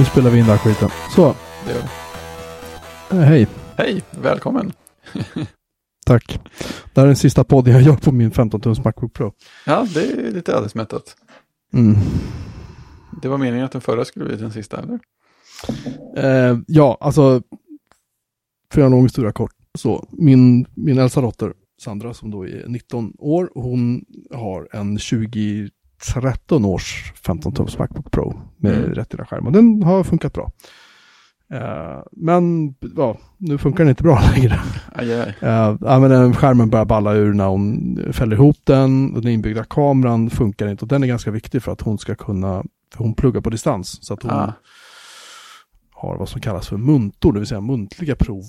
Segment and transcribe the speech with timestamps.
[0.00, 0.88] Nu spelar vi in den här skiten.
[1.14, 1.34] Så,
[1.66, 1.82] Det gör
[3.10, 3.16] vi.
[3.16, 3.46] eh, hej.
[3.76, 4.72] Hej, välkommen.
[6.06, 6.40] Tack.
[6.94, 9.32] Det här är den sista podden jag gör på min 15-tums Macbook Pro.
[9.66, 11.16] Ja, det är lite ödesmättat.
[11.72, 11.96] Mm.
[13.22, 14.98] Det var meningen att den förra skulle bli den sista, eller?
[16.16, 17.42] Eh, ja, alltså,
[18.72, 19.52] för att göra en lång historia kort.
[19.78, 24.04] Så, min, min äldsta dotter, Sandra, som då är 19 år, hon
[24.34, 24.98] har en
[26.14, 28.94] 2013 års 15-tums Macbook Pro med Mm.
[28.94, 29.46] rätt skärm.
[29.46, 30.52] Och den har funkat bra.
[31.52, 34.60] Eh, men, ja, nu funkar den inte bra längre.
[34.92, 35.34] Aj, aj.
[35.42, 39.14] Uh, men skärmen börjar balla ur när hon fäller ihop den.
[39.16, 40.84] Och den inbyggda kameran funkar inte.
[40.84, 42.64] Och den är ganska viktig för att hon ska kunna,
[42.94, 43.98] för hon pluggar på distans.
[44.06, 44.52] Så att hon Ah.
[45.92, 48.42] har vad som kallas för muntor, det vill säga muntliga prov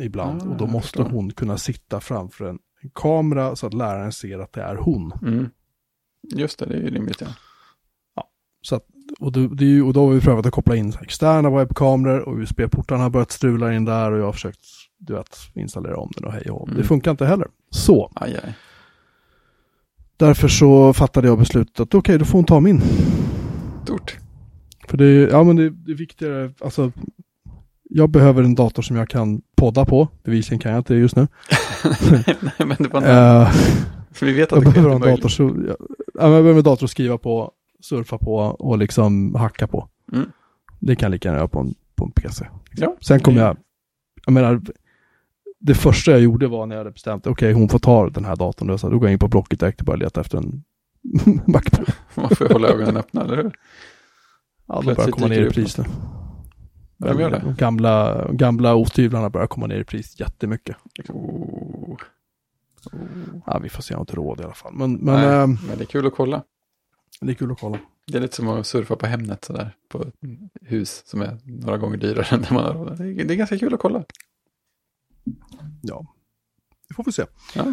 [0.00, 0.42] ibland.
[0.42, 4.12] Ah, och då jag måste hon kunna sitta framför en, en kamera så att läraren
[4.12, 5.12] ser att det är hon.
[5.22, 5.48] Mm.
[6.34, 7.26] Just det, det är ju rimligt, ja.
[8.62, 8.82] Så att,
[9.20, 12.36] och, det, det ju, och då har vi prövat att koppla in externa webbkameror och
[12.38, 14.60] USB-portarna har börjat strula in där och jag har försökt
[14.98, 16.68] du vet, installera om den och hej och.
[16.68, 16.80] Mm.
[16.80, 17.48] Det funkar inte heller.
[17.70, 18.54] Så, Aj, aj.
[20.16, 22.82] Därför så fattade jag beslutet att okej, då får hon ta min.
[23.84, 24.16] Stort.
[24.88, 26.92] För det, är- ja, men det, det är viktigare, alltså
[27.90, 30.08] jag behöver en dator som jag kan podda på.
[30.24, 31.26] Bevisligen kan jag inte det just nu.
[32.10, 33.02] Nej, men det var.
[33.42, 33.50] Eh,
[34.12, 35.76] För vi vet att jag behöver en dator, så, ja,
[36.18, 39.88] jag behöver dator att skriva på, surfa på och liksom hacka på.
[40.12, 40.30] Mm.
[40.80, 42.46] Det kan jag lika gärna göra på en, på en PC.
[42.76, 43.56] Ja, Sen kommer jag,
[44.26, 44.60] jag menar,
[45.58, 48.36] det första jag gjorde var när jag hade bestämt, okej hon får ta den här
[48.36, 48.68] datorn.
[48.68, 50.64] Då, så då går jag in på Blocket direkt och börjar leta efter en
[51.46, 51.88] Macbook.
[52.14, 53.52] Man får ju hålla ögonen öppna, eller hur?
[54.66, 55.84] Ja, de börjar komma ner i pris nu.
[56.98, 57.18] De.
[57.18, 60.76] De gamla, gamla osthyvlarna börjar komma ner i pris jättemycket.
[61.08, 61.96] Oh.
[63.46, 64.72] Ja, vi får se, jag har inte råd i alla fall.
[64.74, 66.42] Men, men Nej, ehm, men det är kul att kolla.
[67.20, 67.78] det är kul att kolla.
[68.06, 70.14] Det är lite som att surfa på Hemnet sådär, på ett
[70.60, 72.98] hus som är några gånger dyrare än det man har råd.
[72.98, 74.04] Det är, det är ganska kul att kolla.
[75.82, 76.06] Ja,
[76.88, 77.24] det får vi se.
[77.54, 77.72] Ja.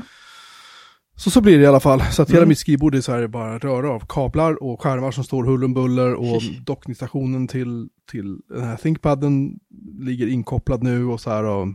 [1.16, 2.02] Så så blir det i alla fall.
[2.02, 2.50] Så att hela Mm.
[2.50, 5.74] mitt skrivbord är så här bara röra av kablar och skärmar som står huller om
[5.74, 9.60] buller och dockningsstationen till, till den här ThinkPaden
[10.00, 11.68] ligger inkopplad nu och så här och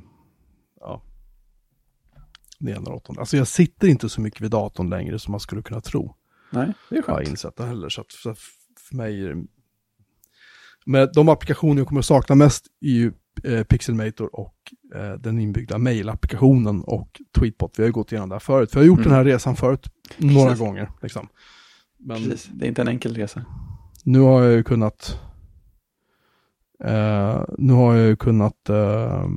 [0.80, 1.02] ja.
[2.58, 3.20] Det ena åttonde.
[3.20, 6.14] Alltså jag sitter inte så mycket vid datorn längre som man skulle kunna tro.
[6.50, 7.28] Nej, det är har jag skönt.
[7.28, 7.88] insett det heller.
[7.88, 8.38] Så att så att
[8.88, 9.44] för mig är det...
[10.86, 13.12] Men de applikationer jag kommer att sakna mest är ju
[13.44, 14.54] eh, Pixelmator och
[14.94, 17.78] eh, den inbyggda mail-applikationen och Tweetbot.
[17.78, 18.70] Vi har ju gått igenom det här förut.
[18.74, 19.08] Vi har gjort Mm.
[19.08, 19.86] den här resan förut
[20.16, 20.60] några Precis.
[20.60, 20.90] gånger.
[21.02, 21.28] Liksom.
[21.98, 23.44] Men Precis, det är inte en enkel resa.
[24.04, 25.20] nu har jag ju kunnat...
[26.84, 28.68] Eh, nu har jag ju kunnat...
[28.68, 29.28] Eh,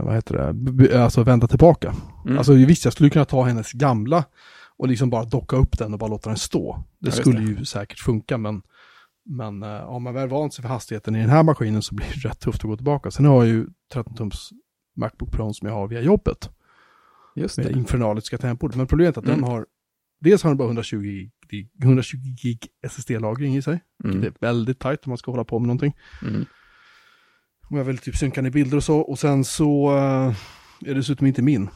[0.00, 1.02] vad heter det?
[1.04, 1.94] Alltså vända tillbaka.
[2.24, 2.38] Mm.
[2.38, 4.24] Alltså visst, jag skulle kunna ta hennes gamla
[4.78, 6.84] och liksom bara docka upp den och bara låta den stå.
[6.98, 7.46] Det just skulle det.
[7.46, 8.62] ju säkert funka, men,
[9.24, 12.06] men eh, om man väl vant sig för hastigheten i den här maskinen så blir
[12.22, 13.10] det rätt tufft att gå tillbaka.
[13.10, 14.50] Sen har jag ju 13-tums
[14.96, 16.50] Macbook Pro som jag har via jobbet
[17.36, 17.72] Just med det.
[17.72, 18.74] infernaliska tempot.
[18.74, 19.40] Men problemet är att Mm.
[19.40, 19.66] den har,
[20.20, 23.80] dels har den bara 120 gig, 120 gig SSD-lagring i sig.
[24.04, 24.20] Mm.
[24.20, 25.96] Det är väldigt tajt om man ska hålla på med någonting.
[26.22, 26.44] Mm.
[27.68, 28.98] Om jag vill typ synka ner bilder och så.
[28.98, 30.34] Och sen så eh,
[30.80, 31.68] är det dessutom inte min.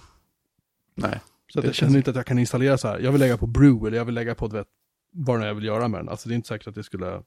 [0.95, 1.21] Nej,
[1.53, 2.99] Så att jag känner inte att jag kan installera så här.
[2.99, 4.67] Jag vill lägga på Brew eller jag vill lägga på vet,
[5.13, 6.09] vad jag vill göra med den.
[6.09, 7.23] Alltså det är inte säkert att det skulle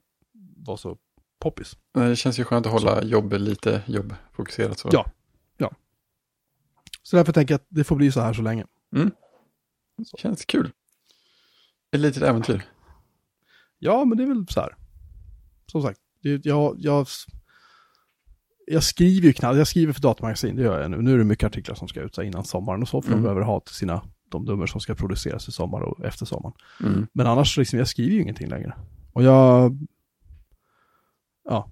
[0.57, 0.97] vara så
[1.39, 1.77] poppis.
[1.93, 4.89] Nej, det känns ju skönt att hålla jobb lite jobbfokuserat så.
[4.91, 5.05] Ja.
[7.03, 8.65] Så därför tänker jag att det får bli så här så länge.
[10.17, 10.71] Känns kul.
[11.91, 12.63] Ett litet äventyr.
[13.79, 14.75] Ja, men det är väl så här.
[15.71, 17.07] Som sagt, jag, jag,
[18.67, 21.01] jag skriver ju knappt, jag skriver för datamagasin, det gör jag nu.
[21.01, 23.19] Nu är det mycket artiklar som ska ut innan sommaren och så, för Mm.
[23.19, 26.53] de behöver ha till sina, de nummer som ska produceras i sommar och efter sommaren.
[26.79, 27.07] Mm.
[27.13, 28.75] Men annars, liksom, jag skriver ju ingenting längre.
[29.13, 29.77] Och jag,
[31.49, 31.71] ja,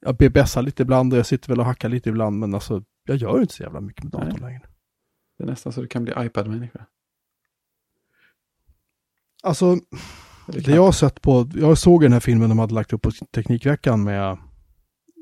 [0.00, 3.16] jag BBSar lite ibland och jag sitter väl och hackar lite ibland, men alltså, jag
[3.16, 4.62] gör inte så jävla mycket med datorn längre.
[5.38, 6.86] Det är nästan så du kan bli iPad-människa.
[9.42, 9.74] Alltså,
[10.46, 10.68] det knappt.
[10.68, 14.04] jag har sett på, jag såg den här filmen de hade lagt upp på Teknikveckan
[14.04, 14.38] med,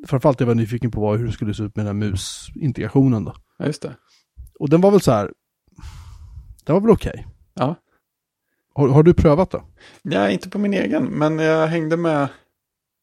[0.06, 3.24] framförallt jag var nyfiken på var hur det skulle se ut med den här musintegrationen
[3.24, 3.34] då.
[3.58, 3.96] Ja, just det.
[4.58, 5.32] Och den var väl så här,
[6.64, 7.26] den var väl okej.
[7.54, 7.74] Ja.
[8.74, 9.62] Har, har du prövat det?
[10.02, 12.28] Nej, inte på min egen, men jag hängde med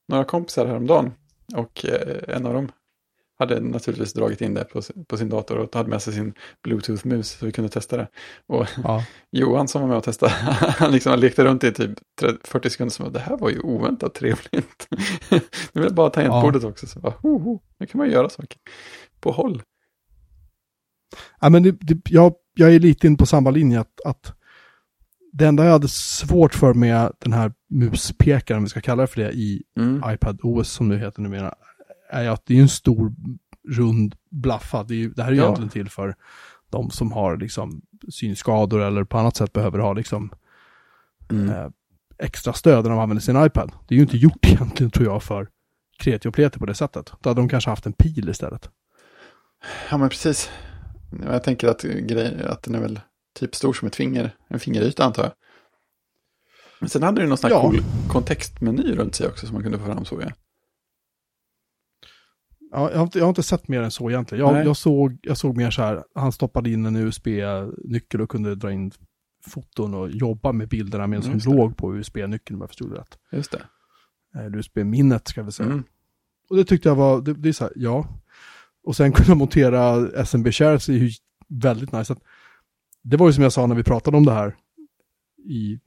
[0.07, 1.11] några kompisar häromdagen.
[1.55, 2.71] Och eh, en av dem
[3.39, 6.33] hade naturligtvis dragit in det på, sin- på sin dator och hade med sig sin
[6.67, 8.07] Bluetooth-mus så vi kunde testa det.
[8.47, 9.05] Och Ja.
[9.31, 10.31] Johan som var med och testade,
[10.77, 14.13] han liksom lekte runt i typ 30, 40 sekunder som det här var ju oväntat
[14.13, 14.87] trevligt.
[15.31, 15.39] nu
[15.73, 18.57] vill jag bara tangentbordet också, så bara, ho, ho, nu kan man göra saker
[19.21, 19.61] på håll.
[21.41, 24.33] Ja, men det, det, jag, jag är lite in på samma linje att, att
[25.31, 29.07] det enda jag hade svårt för med den här muspekaren, om vi ska kalla det
[29.07, 30.01] för det, i Mm.
[30.13, 31.53] iPad OS som nu heter numera,
[32.13, 33.13] är ju att det är en stor
[33.69, 34.83] rund blaffa.
[34.83, 35.43] Det, är, det här är ju Ja.
[35.45, 36.15] egentligen till för
[36.69, 40.31] de som har liksom synskador eller på annat sätt behöver ha liksom
[41.31, 41.49] Mm.
[41.49, 41.69] eh,
[42.17, 43.71] extra stöd när de använder sin iPad.
[43.87, 45.47] Det är ju inte gjort egentligen tror jag för
[45.99, 47.11] kreti och pleti på det sättet.
[47.21, 48.69] Då hade de kanske haft en pil istället.
[49.91, 50.49] Ja, men precis.
[51.25, 52.99] Jag tänker att, grej, att den är väl
[53.39, 55.31] typ stor som ett finger, en fingeryta antar jag.
[56.79, 57.61] Men sen hade den någon sån här Ja.
[57.61, 57.79] cool
[58.09, 60.31] kontextmeny runt sig också som man kunde få fram såg jag.
[62.73, 64.45] Ja, jag, har inte, jag har inte sett mer än så egentligen.
[64.45, 68.55] Jag, jag, såg, jag såg mer så här, han stoppade in en USB-nyckel och kunde
[68.55, 68.91] dra in
[69.47, 72.95] foton och jobba med bilderna med en som låg på USB-nyckeln om jag förstod det
[72.99, 73.17] rätt.
[73.31, 73.61] Just det.
[74.35, 75.69] Eh, USB-minnet ska vi säga.
[75.69, 75.83] Mm.
[76.49, 78.07] Och det tyckte jag var, det, det är så här, ja.
[78.83, 81.11] Och sen kunna montera SMB shares är ju
[81.47, 82.15] väldigt nice.
[83.01, 84.55] Det var ju som jag sa när vi pratade om det här
[85.45, 85.79] i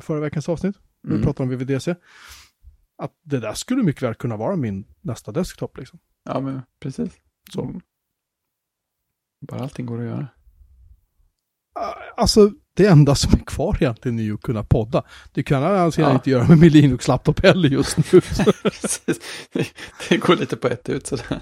[0.00, 0.76] förra veckans avsnitt.
[1.02, 1.24] när Vi Mm.
[1.24, 1.94] pratade om VVDC.
[2.98, 5.98] Att det där skulle mycket väl kunna vara min nästa desktop liksom.
[6.26, 7.12] Ja, men precis.
[7.52, 7.62] Så.
[7.64, 7.80] Mm.
[9.48, 10.28] Bara allting går att göra.
[11.80, 15.02] Ah, Alltså, det enda som är kvar egentligen är ju att kunna podda.
[15.32, 16.12] Det kan jag alltså Ja.
[16.14, 18.20] inte göra med min Linux-laptop heller just nu.
[20.08, 21.40] Det, går lite på ett ut sådär.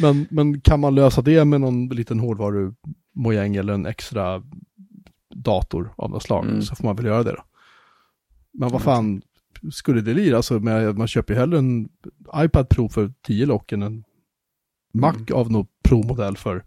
[0.00, 4.42] men, men kan man lösa det med någon liten hårdvaru-mojäng eller en extra
[5.34, 6.62] dator av något slag Mm.
[6.62, 7.44] så får man väl göra det då.
[8.52, 9.22] Men vad Ja, fan
[9.72, 10.34] skulle det bli?
[10.34, 11.88] Alltså, man köper ju hellre en
[12.36, 14.04] iPad Pro för 10 lock än en
[14.94, 15.26] Mac Mm.
[15.34, 16.64] av någon Pro-modell för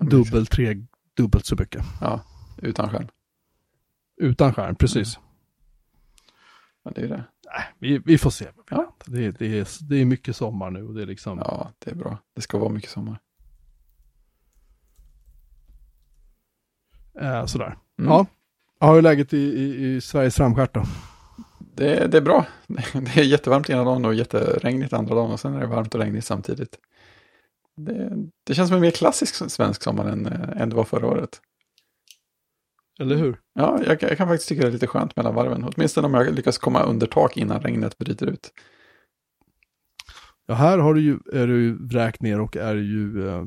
[0.00, 0.86] dubbelt, tre,
[1.16, 1.84] dubbelt så mycket.
[2.00, 2.20] Ja,
[2.62, 3.08] utan skärm.
[4.16, 5.18] Utan skärm, precis.
[6.82, 7.24] Ja, det är det.
[7.46, 8.46] Nej, vi, vi får se.
[8.70, 8.96] Ja.
[9.06, 11.38] Det, det, är, det är mycket sommar nu och det är liksom...
[11.38, 12.18] Ja, det är bra.
[12.34, 13.18] Det ska vara mycket sommar.
[17.20, 17.76] Eh, sådär.
[17.98, 18.10] Mm.
[18.10, 18.26] Ja.
[18.80, 20.84] Ja, hur är läget i, i, i Sveriges framstjärt då?
[21.76, 22.46] Det, det är bra.
[22.92, 26.00] Det är jättevarmt ena dagen och jätteregnigt andra dagen och sen är det varmt och
[26.00, 26.78] regnigt samtidigt.
[27.76, 28.10] Det,
[28.44, 31.40] det känns som en mer klassisk svensk sommar än, eh, än det var förra året.
[33.00, 33.40] Eller hur?
[33.54, 35.64] Ja, jag, jag kan faktiskt tycka det är lite skönt mellan varven.
[35.64, 38.52] Åtminstone om jag lyckas komma under tak innan regnet bryter ut.
[40.46, 43.44] Ja, här har du ju, är det ju vräkt ner och är ju eh,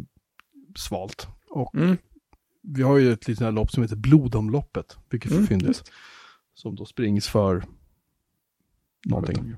[0.78, 1.28] svalt.
[1.50, 1.98] Och Mm.
[2.64, 5.92] vi har ju ett litet här lopp som heter Blodomloppet, vilket är Mm, fyndigt.
[6.54, 7.64] Som då springs för
[9.06, 9.56] någonting.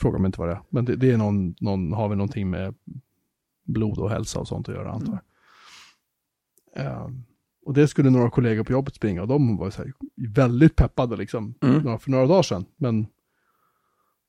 [0.00, 0.60] Fråga mig inte vad det är.
[0.70, 2.74] Men det, det är någon, någon, har vi någonting med
[3.64, 5.12] blod och hälsa och sånt att göra antar
[6.74, 6.86] jag.
[6.86, 7.24] Ehm,
[7.66, 9.92] och det skulle några kollegor på jobbet springa och de var så här,
[10.34, 11.82] väldigt peppade liksom Mm.
[11.82, 12.64] några- för några dagar sedan.
[12.76, 13.06] Men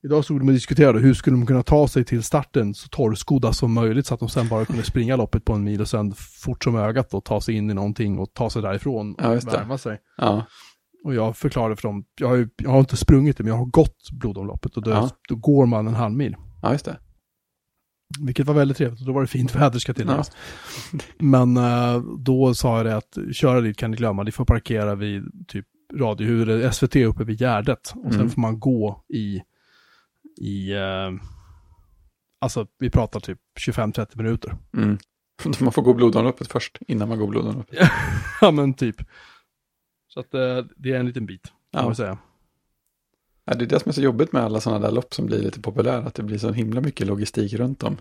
[0.02, 3.52] idag stod de och diskuterade hur skulle de kunna ta sig till starten så torrskodda
[3.52, 6.12] som möjligt så att de sen bara kunde springa loppet på en mil och sen
[6.16, 9.40] fort som ögat och ta sig in i någonting och ta sig därifrån och Ja,
[9.46, 9.98] värma sig.
[10.16, 10.46] Ja,
[11.04, 13.58] Och jag förklarade för dem, jag har, ju, jag har inte sprungit det men jag
[13.58, 15.10] har gått blodomloppet och då, Ja.
[15.28, 16.36] då går man en halv mil.
[16.62, 16.98] ja, just det.
[18.20, 19.94] Vilket var väldigt trevligt och då var det fint väder ska Ja.
[19.94, 20.30] tilläggas.
[21.18, 24.94] Men eh, då sa jag det att köra dit kan ni glömma, ni får parkera
[24.94, 27.92] vid typ radiohuset, SVT uppe vid Gärdet.
[27.94, 28.30] Och sen Mm.
[28.30, 29.42] får man gå i,
[30.40, 31.10] i eh,
[32.40, 34.56] alltså vi pratar typ 25-30 minuter.
[34.76, 34.98] Mm.
[35.60, 37.78] Man får gå blodomloppet först innan man går blodomloppet.
[38.40, 38.96] ja men typ.
[40.08, 41.82] Så att eh, det är en liten bit, kan Ja.
[41.84, 42.18] man säga.
[43.44, 45.38] Ja, det är det som är så jobbigt med alla sådana där lopp som blir
[45.42, 47.96] lite populära, att det blir så himla mycket logistik runt dem.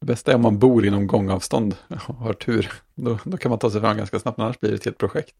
[0.00, 1.76] Det bästa är om man bor inom gångavstånd
[2.08, 2.72] och har tur.
[2.94, 5.34] Då, då kan man ta sig fram ganska snabbt, annars blir det ett helt projekt.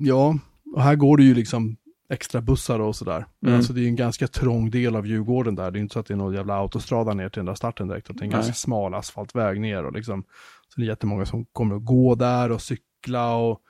[0.00, 0.38] Ja,
[0.74, 1.76] och här går det ju liksom
[2.10, 3.26] extra bussar och sådär.
[3.40, 3.58] Men Mm.
[3.58, 5.70] alltså det är en ganska trång del av Djurgården där.
[5.70, 7.54] Det är ju inte så att det är någon jävla autostrada ner till den där
[7.54, 8.06] starten direkt.
[8.10, 8.36] utan Det är en Nej.
[8.36, 10.24] ganska smal asfaltväg ner och liksom.
[10.78, 13.60] Det är jättemånga som kommer att gå där och cykla och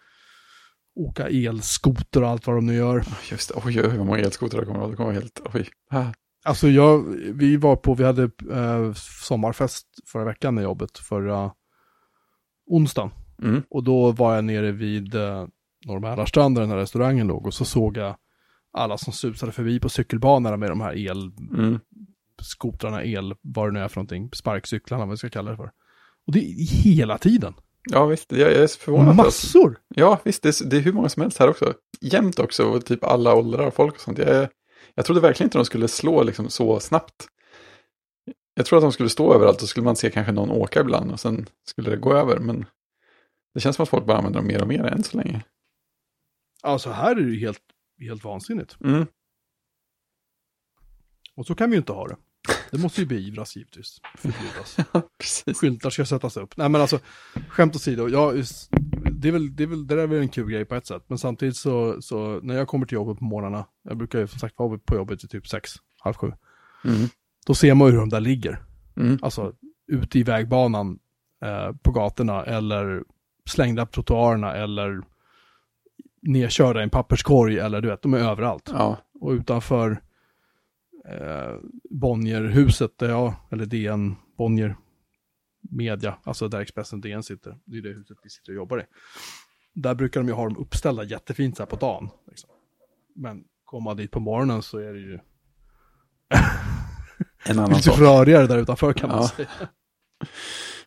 [0.95, 3.05] åka elskoter och allt vad de nu gör.
[3.31, 5.69] Just det, oj, oj, vad många elskotrar det kommer att Det kommer vara helt, oj.
[5.91, 6.13] Ah.
[6.45, 8.23] Alltså jag, vi var på, vi hade
[8.53, 11.53] eh, sommarfest förra veckan med jobbet, förra
[12.67, 13.11] onsdagen.
[13.43, 13.63] Mm.
[13.71, 15.47] Och då var jag nere vid eh,
[15.87, 18.17] Norr Mälarstrand där den här restaurangen låg och så såg jag
[18.73, 20.93] alla som susade förbi på cykelbanorna med de här
[21.55, 21.79] Mm.
[22.39, 25.71] elskotrarna, el, vad det nu är för någonting, sparkcyklarna, vad vi ska kalla det för.
[26.29, 27.55] Och det är hela tiden.
[27.91, 29.17] Ja, visst, jag, är förvånad.
[29.17, 29.79] Massor!
[29.89, 31.75] Ja, visst, det är, det är hur många som helst här också.
[32.01, 34.19] Jämt också, och typ alla åldrar och folk och sånt.
[34.19, 34.49] Jag,
[34.95, 37.29] jag trodde verkligen inte de skulle slå liksom så snabbt.
[38.55, 41.13] Jag tror att de skulle stå överallt och skulle man se kanske någon åka ibland
[41.13, 42.39] och sen skulle det gå över.
[42.39, 42.67] Men
[43.55, 45.45] det känns som att folk bara använder dem mer och mer än så länge.
[46.63, 47.63] Alltså här är det ju helt,
[48.01, 48.77] helt vansinnigt.
[48.81, 49.07] Mm.
[51.35, 52.17] Och så kan vi ju inte ha det.
[52.71, 54.77] Det måste ju beivras givetvis, förbjudas.
[55.19, 55.59] Precis.
[55.59, 56.57] skyltar ska sättas upp.
[56.57, 56.99] Nej men alltså,
[57.49, 58.45] skämt åsido, jag,
[59.13, 60.87] det, är väl, det, är väl, det där är väl en kul grej på ett
[60.87, 61.05] sätt.
[61.07, 64.39] Men samtidigt så, så när jag kommer till jobbet på morgnarna, jag brukar ju som
[64.39, 66.33] sagt vara på jobbet till typ sex, halv sju.
[66.85, 67.09] Mm.
[67.47, 68.63] Då ser man ju hur de där ligger.
[68.97, 69.19] Mm.
[69.23, 69.53] Alltså
[69.87, 70.99] ute i vägbanan
[71.45, 73.03] eh, på gatorna eller
[73.49, 75.01] slängda på trottoarerna eller
[76.23, 78.71] nedkörda i en papperskorg eller du vet, de är överallt.
[78.73, 78.97] Ja.
[79.21, 80.01] Och utanför
[81.11, 81.57] eh,
[81.91, 84.77] Bonnierhuset, där jag, eller DN, Bonnier
[85.71, 88.85] Media, alltså där Expressen DN sitter, det är det huset vi sitter och jobbar i.
[89.75, 92.09] Där brukar de ju ha dem uppställda jättefint så här på dagen.
[92.29, 92.51] Liksom.
[93.15, 95.19] Men komma dit på morgonen så är det ju
[97.45, 99.29] En annan lite rörigare där utanför kan man Ja.
[99.29, 99.49] säga.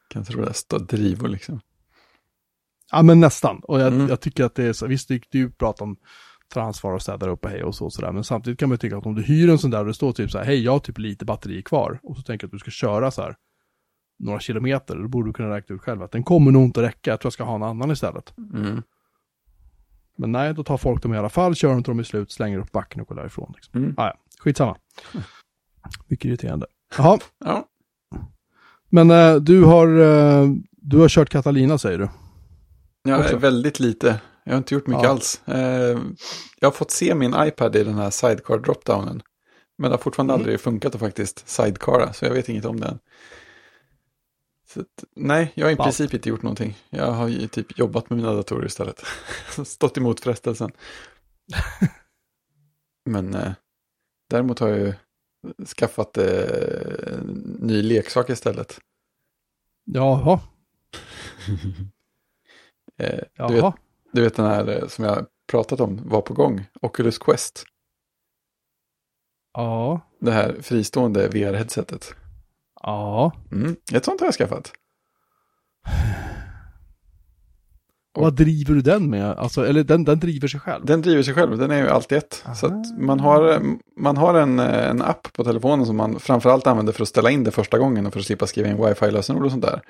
[0.10, 0.54] Kan tro det.
[0.54, 1.62] Stå drivor liksom.
[2.92, 3.60] Ja men nästan.
[3.64, 4.08] Och jag, Mm.
[4.08, 5.98] jag tycker att det är så, visst det är ju prat om
[6.52, 8.12] ta ansvar och städa upp och hej och så och sådär.
[8.12, 10.12] Men samtidigt kan man tycka att om du hyr en sån där och det står
[10.12, 12.00] typ så här, hej jag har typ lite batteri kvar.
[12.04, 13.36] Och så tänker att du ska köra så här
[14.20, 14.96] några kilometer.
[14.96, 17.12] Då borde du kunna räkna ut själv att den kommer nog inte räcka.
[17.12, 18.34] Jag tror jag ska ha en annan istället.
[18.38, 18.82] Mm.
[20.18, 22.32] Men nej, då tar folk dem i alla fall, kör dem till de är slut,
[22.32, 23.52] slänger upp backen och går därifrån.
[23.56, 23.84] Liksom.
[23.84, 23.94] Mm.
[23.98, 24.78] Ah, ja, skitsamma.
[26.08, 26.66] Mycket irriterande.
[26.98, 27.68] Jaha, Ja.
[28.90, 32.10] men eh, du har, eh, du har kört Catalina säger du?
[33.04, 34.22] Ja, väldigt lite.
[34.44, 35.10] Jag har inte gjort mycket Ja.
[35.10, 35.42] alls.
[35.48, 36.00] Eh,
[36.60, 39.22] jag har fått se min iPad i den här sidecar dropdownen.
[39.78, 40.42] Men det har fortfarande Mm.
[40.42, 43.00] aldrig funkat att faktiskt sidecara, så jag vet inget om den.
[44.68, 44.84] Så
[45.16, 45.86] nej, jag har i Ballt.
[45.86, 46.78] princip inte gjort någonting.
[46.90, 49.04] Jag har ju typ jobbat med mina datorer istället.
[49.66, 50.72] Stått emot frestelsen.
[53.06, 53.52] Men eh,
[54.30, 54.94] däremot har jag ju
[55.78, 57.20] skaffat eh,
[57.60, 58.80] ny leksak istället.
[59.86, 60.40] Jaha,
[62.98, 63.50] Eh, du, jaha.
[63.72, 63.76] vet,
[64.12, 67.64] du vet den här eh, som jag pratat om var på gång, Oculus Quest.
[69.54, 72.14] Ja, Det här fristående VR-headsetet.
[72.84, 73.32] ja.
[73.52, 74.72] Mm, ett sånt har jag skaffat.
[78.16, 79.26] Och vad driver du den med?
[79.32, 80.86] Alltså, eller den, den driver sig själv?
[80.86, 82.44] Den driver sig själv, den är ju allt i ett.
[82.56, 83.62] Så att man har,
[83.98, 87.32] man har en, eh, en app på telefonen som man framförallt använder för att ställa
[87.32, 89.82] in det första gången och för att slippa skriva in wifi-lösenord och sånt där.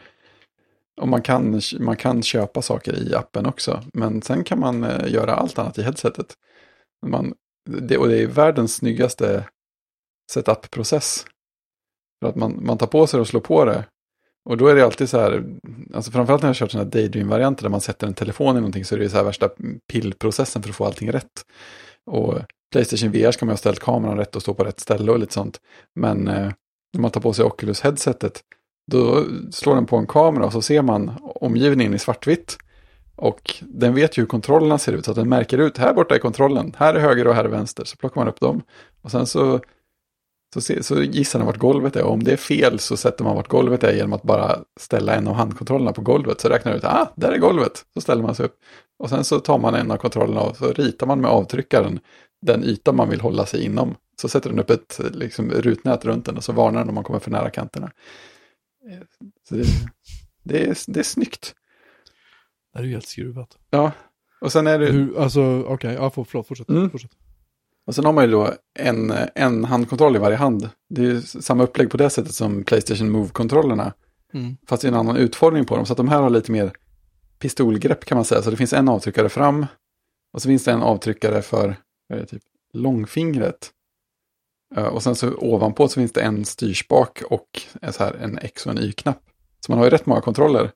[1.02, 5.14] Och man kan, man kan köpa saker i appen också, men sen kan man eh,
[5.14, 6.34] göra allt annat i headsetet.
[7.06, 7.34] Man,
[7.70, 9.46] det, och det är världens snyggaste
[10.32, 11.26] setup-process.
[12.22, 13.86] För att man, man tar på sig det och slår på det.
[14.50, 15.44] Och då är det alltid så här,
[15.94, 18.60] alltså framförallt när jag har kört sådana här Daydream-varianter där man sätter en telefon i
[18.60, 19.50] någonting så är det så här värsta
[19.92, 21.46] pillprocessen för att få allting rätt.
[22.06, 22.40] Och
[22.72, 25.34] Playstation VR ska man ha ställt kameran rätt och stå på rätt ställe och lite
[25.34, 25.60] sånt.
[25.96, 26.52] Men eh,
[26.94, 28.42] när man tar på sig Oculus-headsetet
[28.92, 32.58] då slår den på en kamera och så ser man omgivningen i svartvitt.
[33.16, 36.16] Och den vet ju hur kontrollerna ser ut så att den märker ut, här borta
[36.16, 37.86] är kontrollen, här är höger och här är vänster.
[37.86, 38.62] Så plockar man upp dem.
[39.02, 39.60] Och sen så
[40.54, 43.24] så, se, så gissar den vart golvet är och om det är fel så sätter
[43.24, 46.42] man vart golvet är genom att bara ställa en av handkontrollerna på golvet.
[46.42, 47.86] Så räknar den ut, ah, där är golvet.
[47.94, 48.56] Så ställer man sig upp.
[49.00, 52.00] Och sen så tar man en av kontrollerna och så ritar man med avtryckaren
[52.46, 53.96] den yta man vill hålla sig inom.
[54.22, 57.04] Så sätter den upp ett liksom, rutnät runt den och så varnar den om man
[57.04, 57.92] kommer för nära kanterna.
[59.50, 59.66] Så det,
[60.44, 61.56] det, är, det är snyggt.
[62.74, 63.58] Det är ju helt skruvat.
[63.70, 63.92] Ja,
[64.42, 64.86] och sen är det...
[64.86, 66.70] Hur, alltså, okej, ja, för- förlåt, fortsätt.
[66.70, 66.90] Mm.
[66.90, 67.12] fortsätt.
[67.86, 70.70] Och sen har man ju då en, en handkontroll i varje hand.
[70.90, 73.94] Det är ju samma upplägg på det sättet som Playstation Move-kontrollerna.
[74.34, 74.58] Mm.
[74.68, 75.86] Fast det är en annan utformning på dem.
[75.86, 76.72] Så att de här har lite mer
[77.40, 78.42] pistolgrepp kan man säga.
[78.42, 79.66] Så det finns en avtryckare fram.
[80.34, 81.76] Och så finns det en avtryckare för
[82.28, 83.72] typ, långfingret.
[84.76, 88.38] Eh, Och sen så ovanpå så finns det en styrspak och en, så här, en
[88.38, 89.20] X och en Y-knapp.
[89.66, 90.72] Så man har ju rätt många kontroller.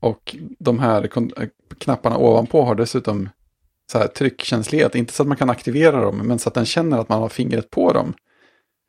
[0.00, 3.28] Och de här eh, knapparna ovanpå har dessutom
[3.92, 4.94] så här tryckkänslighet.
[4.94, 7.28] Inte så att man kan aktivera dem, men så att den känner att man har
[7.28, 8.14] fingret på dem.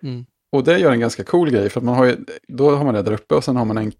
[0.03, 0.25] Mm.
[0.51, 2.93] Och det gör en ganska cool grej, för att man har ju, då har man
[2.93, 3.91] det där uppe och sen har man en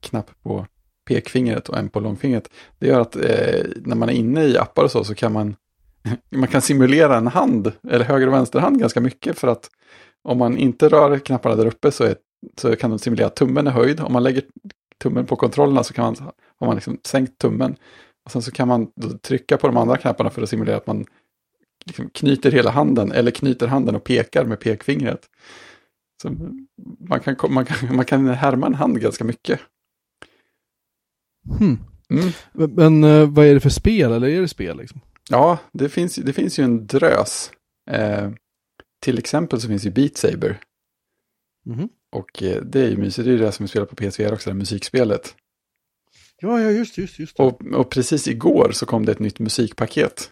[0.00, 0.66] knapp på
[1.08, 2.48] pekfingret och en på långfingret.
[2.78, 5.56] Det gör att eh, när man är inne i appar och så, så kan man,
[6.30, 9.70] man kan simulera en hand, eller höger och vänster hand ganska mycket, för att
[10.22, 12.16] om man inte rör knapparna där uppe så, är,
[12.56, 14.00] så kan de simulera tummen är höjd.
[14.00, 14.42] Om man lägger
[15.02, 16.16] tummen på kontrollerna så kan man,
[16.60, 17.76] har man liksom sänkt tummen.
[18.24, 18.88] Och sen så kan man
[19.22, 21.04] trycka på de andra knapparna för att simulera att man
[21.84, 25.28] liksom knyter hela handen, eller knyter handen och pekar med pekfingret.
[26.22, 26.30] Så
[26.98, 29.60] man, kan, man, kan, man kan härma en hand ganska mycket.
[31.58, 31.78] Hmm.
[32.10, 32.32] Mm.
[32.52, 35.00] Men, men eh, vad är det för spel, eller är det spel liksom?
[35.30, 37.50] Ja, det finns, det finns ju en drös.
[37.90, 38.30] Eh,
[39.02, 40.60] till exempel så finns ju Beat Saber.
[41.66, 41.88] Mhm.
[42.12, 44.32] Och eh, det är ju mysigt, det är ju det som vi spelar på PSVR
[44.32, 45.34] också, det här musikspelet.
[46.40, 47.40] Ja, ja, just, just, just.
[47.40, 50.30] Och, och precis igår så kom det ett nytt musikpaket.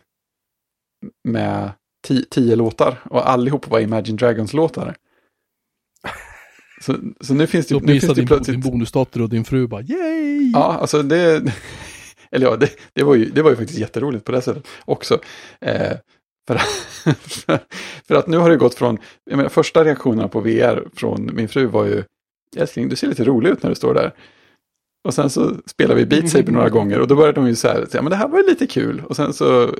[1.25, 1.73] Med
[2.07, 3.01] ti, tio låtar.
[3.05, 4.97] Och allihop var Imagine Dragons-låtar.
[6.83, 8.63] Så, så nu finns det, Så nu finns det plötsligt...
[8.63, 10.51] din bonusdotter och din fru bara yay!
[10.53, 11.53] Ja, alltså det
[12.33, 15.19] eller ja, det, det, var ju, det var ju faktiskt jätteroligt på det sättet också.
[15.61, 15.97] Eh,
[16.47, 16.57] för,
[17.29, 17.59] för,
[18.07, 21.49] för, att nu har det gått från, jag menar, första reaktionerna på VR från min
[21.49, 22.05] fru var ju,
[22.57, 24.15] älskling, du ser lite rolig ut när du står där.
[25.05, 27.69] Och sen så spelade vi Beat Saber några gånger och då började de ju så
[27.69, 29.03] här, ja men det här var ju lite kul.
[29.09, 29.71] Och sen så, eh,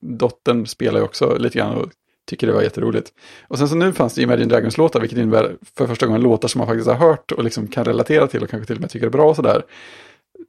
[0.00, 1.90] dottern spelar ju också lite grann och
[2.26, 3.12] tycker det var jätteroligt.
[3.48, 6.58] Och sen så nu fanns det Imagine Dragons-låtar, vilket innebär för första gången låtar som
[6.58, 9.06] man faktiskt har hört och liksom kan relatera till och kanske till och med tycker
[9.06, 9.62] är bra och sådär.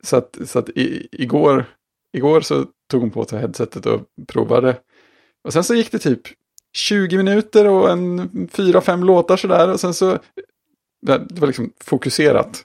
[0.04, 1.66] Så att, så att i, igår,
[2.18, 4.78] igår så tog hon på sig headsetet och provade.
[5.44, 6.22] Och sen så gick det typ
[6.74, 10.20] 20 minuter och en fyra, fem låtar sådär och sen så,
[11.02, 12.64] det var liksom fokuserat.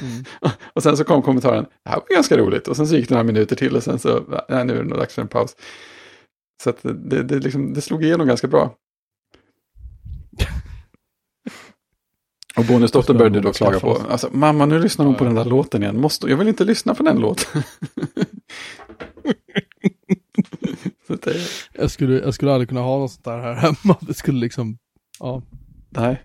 [0.00, 0.24] Mm.
[0.72, 2.68] och sen så kom kommentaren, det här var ganska roligt.
[2.68, 4.88] Och sen så gick det några minuter till och sen så, nej, nu är det
[4.88, 5.56] nog dags för en paus.
[6.62, 8.74] Så att det, det, liksom, det slog igenom ganska bra.
[12.58, 15.82] Och bonusdottern började då klaga på, alltså, mamma nu lyssnar hon på den där låten
[15.82, 17.62] igen, Måste, jag vill inte lyssna på den låten.
[21.72, 24.78] jag, skulle, jag skulle aldrig kunna ha något sånt där här hemma, det skulle liksom,
[25.18, 25.42] ja.
[25.88, 26.22] Nej.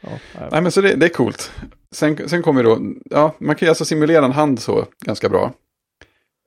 [0.00, 0.48] Ja, nej.
[0.52, 1.52] nej men så det, det, är coolt.
[1.90, 5.52] Sen, sen kommer då, ja, man kan ju alltså simulera en hand så ganska bra.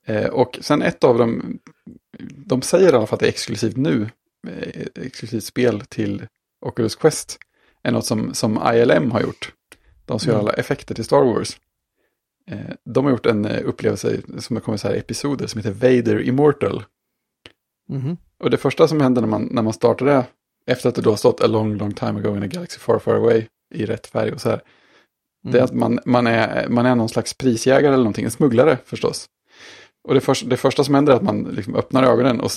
[0.06, 1.60] Eh, och sen ett av dem,
[2.46, 4.10] de säger i alla fall att det är exklusivt nu,
[4.48, 6.28] eh, exklusivt spel till
[6.66, 7.40] Oculus Quest,
[7.88, 9.53] är något som, som ILM har gjort.
[10.06, 10.36] De som mm.
[10.36, 11.60] gör alla effekter till Star Wars.
[12.51, 15.72] Eh, de har gjort en eh, upplevelse som har kommit så här episoder som heter
[15.72, 16.84] Vader Immortal.
[17.89, 18.17] Mm.
[18.39, 20.25] Och det första som händer när man, när man startar det,
[20.65, 23.00] efter att det då har stått a long, long time ago in a galaxy far,
[23.00, 24.62] far away i rätt färg och så här.
[25.44, 25.51] Mm.
[25.51, 28.77] Det är att man, man, är, man är någon slags prisjägare eller någonting, en smugglare
[28.86, 29.25] förstås.
[30.08, 32.52] Och det, för, det första som händer är att man liksom öppnar ögonen och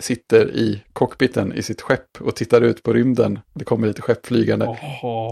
[0.00, 3.38] sitter i cockpiten i sitt skepp och tittar ut på rymden.
[3.54, 4.66] Det kommer lite skepp flygande.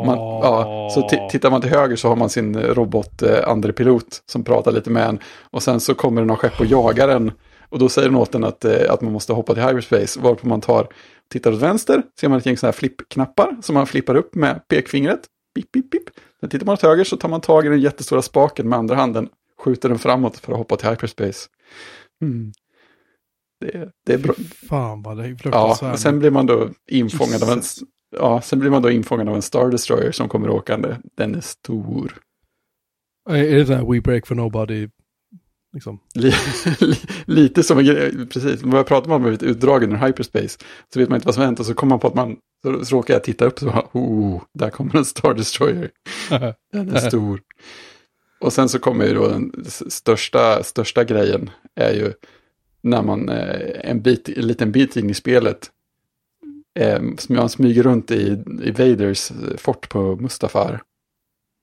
[0.06, 4.22] Man, ja, så tittar man till höger så har man sin robot eh, andre pilot
[4.26, 5.18] som pratar lite med en.
[5.50, 7.32] Och sen så kommer det några skepp och jagar en.
[7.68, 10.20] Och då säger den åt en att, eh, att man måste hoppa till hyperspace.
[10.20, 10.88] Varpå man tar,
[11.32, 14.68] tittar åt vänster, ser man ett gäng sådana här flippknappar som man flippar upp med
[14.68, 15.20] pekfingret.
[15.54, 16.02] Pip, pip, pip.
[16.40, 18.96] Sen tittar man åt höger så tar man tag i den jättestora spaken med andra
[18.96, 19.28] handen.
[19.64, 21.48] Skjuter den framåt för att hoppa till hyperspace.
[22.22, 22.52] Mm.
[23.60, 24.34] Det, det är bra.
[24.68, 27.62] Fan vad det är Ja, sen blir man då infångad av en,
[28.16, 30.96] ja, sen blir man då infångad av en Star Destroyer som kommer åkande.
[31.16, 32.18] Den är stor.
[33.30, 34.88] Är det där We Break for Nobody?
[35.74, 36.00] Liksom?
[37.24, 38.64] Lite som en grej, precis.
[38.64, 40.58] När jag pratar om att man blivit utdragen ur hyperspace
[40.92, 42.84] så vet man inte vad som hänt och så kommer man på att man, så,
[42.84, 45.90] så råkar jag titta upp så, oh, där kommer en Star Destroyer.
[46.72, 47.40] Den är stor.
[48.44, 52.12] Och sen så kommer ju då den största, största grejen är ju
[52.82, 55.70] när man eh, en, bit, en liten bit in i spelet
[56.78, 60.82] eh, man smyger runt i, i Vaders eh, fort på Mustafar.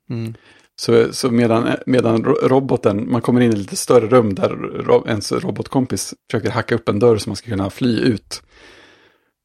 [0.10, 0.34] Mm.
[0.76, 6.14] Så, så medan, medan roboten, man kommer in i lite större rum där ens robotkompis
[6.32, 8.42] försöker hacka upp en dörr så man ska kunna fly ut.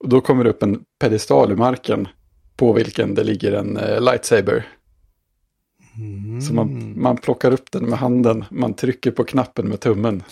[0.05, 2.09] Och då kommer det upp en pedestal i marken
[2.57, 4.76] på vilken det ligger en lightsaber.
[5.99, 6.41] Mm.
[6.41, 10.23] Så man, man plockar upp den med handen, man trycker på knappen med tummen.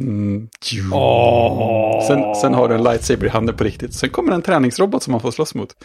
[0.00, 0.48] Mm.
[0.92, 2.06] Oh.
[2.06, 3.94] Sen, sen har du en lightsaber i handen på riktigt.
[3.94, 5.76] Sen kommer en träningsrobot som man får slåss mot.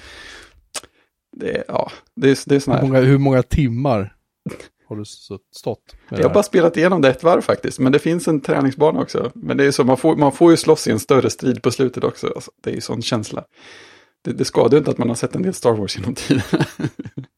[1.38, 4.16] Det är, ja, det är, det är hur, många, hur många timmar
[4.88, 5.06] har du
[5.56, 5.96] stått?
[6.10, 9.32] Jag har bara spelat igenom det ett varv faktiskt, men det finns en träningsbana också.
[9.36, 11.72] Men det är så, man får, man får ju slåss i en större strid på
[11.72, 12.28] slutet också.
[12.36, 13.44] Alltså, det är ju sån känsla.
[14.24, 16.44] Det, det skadar ju inte att man har sett en del Star Wars genom tiden.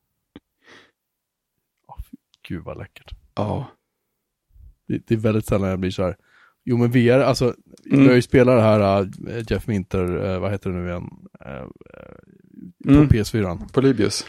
[2.48, 3.16] Gud vad läckert.
[3.36, 3.68] Ja.
[4.88, 6.18] Det, det, är väldigt sällan jag blir så här.
[6.66, 7.56] Jo men VR, alltså,
[7.92, 8.06] mm.
[8.06, 11.10] jag spelat det här uh, Jeff Minter, uh, vad heter det nu igen?
[11.46, 11.68] Uh,
[12.84, 13.08] på mm.
[13.08, 13.72] PS4.
[13.74, 14.26] Polybius.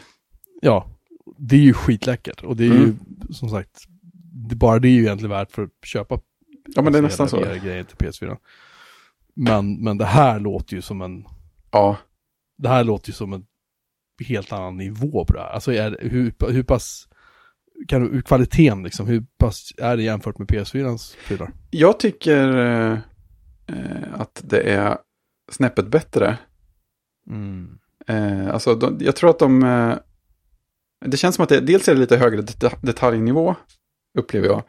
[0.61, 0.89] Ja,
[1.37, 2.43] det är ju skitläckert.
[2.43, 2.81] Och det är mm.
[2.81, 2.95] ju,
[3.33, 3.85] som sagt,
[4.49, 6.19] det, bara det är ju egentligen värt för att köpa
[6.75, 7.39] Ja men det är nästan så.
[7.39, 8.37] grejer till PS4.
[9.33, 11.25] Men, men det här låter ju som en...
[11.71, 11.97] Ja.
[12.57, 13.45] Det här låter ju som en
[14.27, 15.49] helt annan nivå på det här.
[15.49, 17.09] Alltså är, hur, hur pass
[17.87, 21.51] kan, kvaliteten liksom, hur pass är det jämfört med PS4-ans prylar?
[21.71, 22.97] Jag tycker eh,
[24.13, 24.97] att det är
[25.51, 26.37] snäppet bättre.
[27.29, 27.79] Mm.
[28.07, 29.95] Eh, alltså, de, jag tror att de, eh,
[31.05, 33.55] det känns som att det, dels är det lite högre det, detaljnivå,
[34.17, 34.63] upplever jag.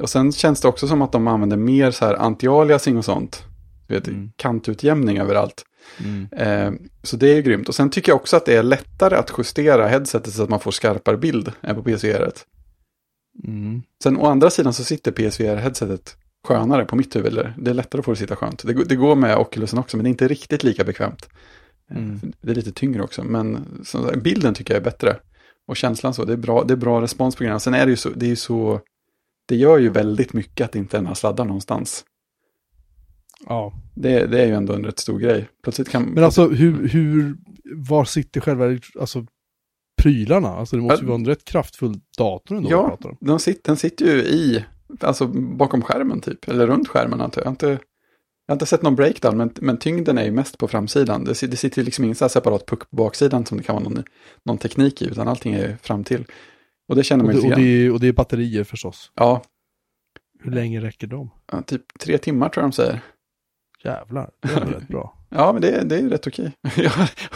[0.00, 3.44] Och sen känns det också som att de använder mer så här anti-aliasing och sånt.
[3.86, 4.32] Du vet, mm.
[4.36, 5.64] kantutjämning överallt.
[6.04, 6.28] Mm.
[6.32, 7.68] Eh, så det är grymt.
[7.68, 10.60] Och sen tycker jag också att det är lättare att justera headsetet så att man
[10.60, 12.32] får skarpare bild än på PSVR.
[13.44, 13.82] Mm.
[14.02, 16.16] Sen å andra sidan så sitter PSVR-headsetet
[16.48, 17.52] skönare på mitt huvud.
[17.58, 18.66] Det är lättare att få det sitta skönt.
[18.66, 21.28] Det, det går med Oculusen också, men det är inte riktigt lika bekvämt.
[21.90, 22.32] Eh, mm.
[22.40, 25.16] Det är lite tyngre också, men så, bilden tycker jag är bättre.
[25.66, 27.60] Och känslan så, det är bra, det är bra respons på grejerna.
[27.60, 28.80] Sen är det ju så, det är ju så
[29.46, 32.04] det gör ju väldigt mycket att det inte några sladdar någonstans.
[33.48, 33.72] Ja.
[33.94, 35.48] Det, det är ju ändå en rätt stor grej.
[35.62, 36.02] Plötsligt kan...
[36.02, 37.36] Men alltså hur, hur,
[37.74, 39.26] var sitter själva, alltså
[40.02, 40.48] prylarna?
[40.48, 42.70] Alltså det måste ju vara en rätt kraftfull dator ändå.
[42.70, 43.16] Ja, pratar om.
[43.20, 44.64] den sitter, den sitter ju i,
[45.00, 45.26] alltså
[45.56, 47.44] bakom skärmen typ, eller runt skärmen antar jag.
[47.44, 47.66] Jag har inte,
[48.46, 51.24] jag har inte sett någon breakdown, men, men tyngden är ju mest på framsidan.
[51.24, 54.04] Det, det sitter liksom ingen separat puck på baksidan som det kan vara någon,
[54.44, 56.24] någon teknik i, utan allting är fram till.
[56.88, 57.62] Och det känner Och man lite och, grann.
[57.62, 59.12] det, är- och det är batterier förstås.
[59.14, 59.42] Ja,
[60.42, 61.30] Hur länge räcker de?
[61.52, 63.00] ja, typ tre timmar tror jag de säger.
[63.84, 65.18] Jävlar, det är rätt bra.
[65.36, 66.52] Ja, men det, det är ju rätt okej.
[66.76, 66.92] jag,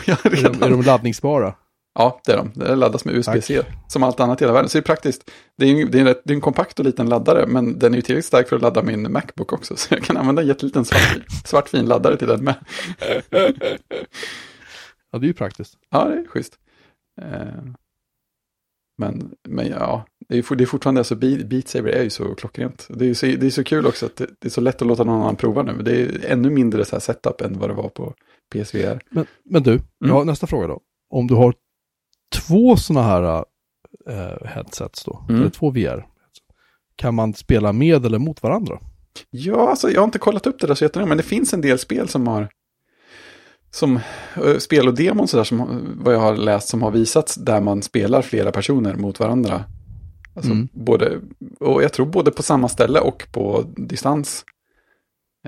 [0.07, 0.63] jag har Är de, redan...
[0.63, 1.55] är de laddningsbara?
[1.95, 2.53] Ja, det är de.
[2.55, 3.63] Det laddas med USB-C.
[3.89, 4.69] Som allt annat i hela världen.
[4.69, 5.31] Så det är praktiskt.
[5.57, 7.93] Det är, ju- det, är en, det är en kompakt och liten laddare, men den
[7.93, 9.77] är ju tillräckligt stark för att ladda min Macbook också.
[9.77, 12.55] Så jag kan använda en jätteliten svart, svart fin laddare till den med.
[15.13, 15.75] Ja, det är ju praktiskt.
[15.91, 16.55] Ja, det är schysst.
[17.23, 17.39] Eh,
[18.99, 22.87] Men, men ja, det är, det är fortfarande, alltså Beat Saber är ju så klockrent.
[22.91, 24.89] Det är, så, det är så kul också att det, det är så lätt att
[24.89, 25.83] låta någon annan prova nu.
[25.83, 28.15] Det är ännu mindre så här setup än vad det var på
[28.53, 29.01] PSVR.
[29.11, 30.81] Men, men du, ja, nästa fråga då.
[31.11, 31.55] Om du har
[32.35, 33.45] två sådana här
[34.09, 35.41] eh, headsets då, Mm.
[35.41, 36.07] eller två VR,
[36.97, 38.79] kan man spela med eller mot varandra?
[39.31, 41.61] Ja, alltså jag har inte kollat upp det där så jättenoga, men det finns en
[41.61, 42.49] del spel som har
[43.71, 43.97] som
[44.37, 47.83] eh, spel och demon sådär som vad jag har läst som har visats där man
[47.83, 49.65] spelar flera personer mot varandra.
[50.35, 50.69] Alltså Mm.
[50.73, 51.21] både,
[51.61, 54.45] och jag tror både på samma ställe och på distans.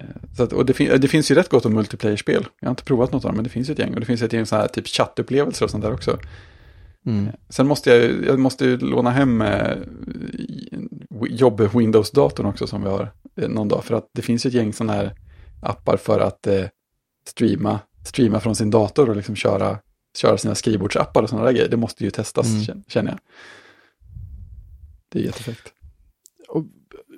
[0.00, 0.04] Eh,
[0.36, 2.46] Så att, och det, fin- det finns ju rätt gott om multiplayer-spel.
[2.60, 3.94] Jag har inte provat något av dem, men det finns ju ett gäng.
[3.94, 6.18] Och det finns ett gäng så här typ chattupplevelser och sånt där också.
[7.06, 7.28] Mm.
[7.48, 9.76] Sen måste jag, jag måste ju låna hem eh,
[11.28, 13.84] jobb-Windows-datorn också som vi har eh, någon dag.
[13.84, 15.12] För att det finns ju ett gäng sådana här
[15.62, 16.64] appar för att eh,
[17.26, 19.78] streama, streama från sin dator och liksom köra,
[20.16, 21.68] köra sina skrivbordsappar och sådana där grejer.
[21.68, 22.60] Det måste ju testas, Mm.
[22.62, 23.20] kän- känner jag.
[25.08, 25.72] Det är jättefräckt.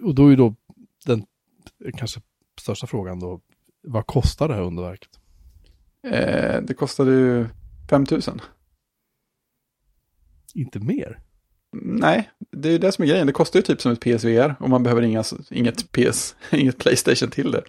[0.02, 0.54] Och då är ju då
[1.06, 1.24] den
[1.98, 2.20] kanske
[2.60, 3.40] största frågan då,
[3.82, 5.10] vad kostar det här underverket?
[6.06, 7.46] Eh, det kostade ju
[7.90, 8.20] 5 000.
[10.54, 11.18] Inte mer?
[11.82, 13.26] Nej, det är ju det som är grejen.
[13.26, 17.30] Det kostar ju typ som ett PSVR och man behöver inga, inget, PS, inget Playstation
[17.30, 17.62] till det.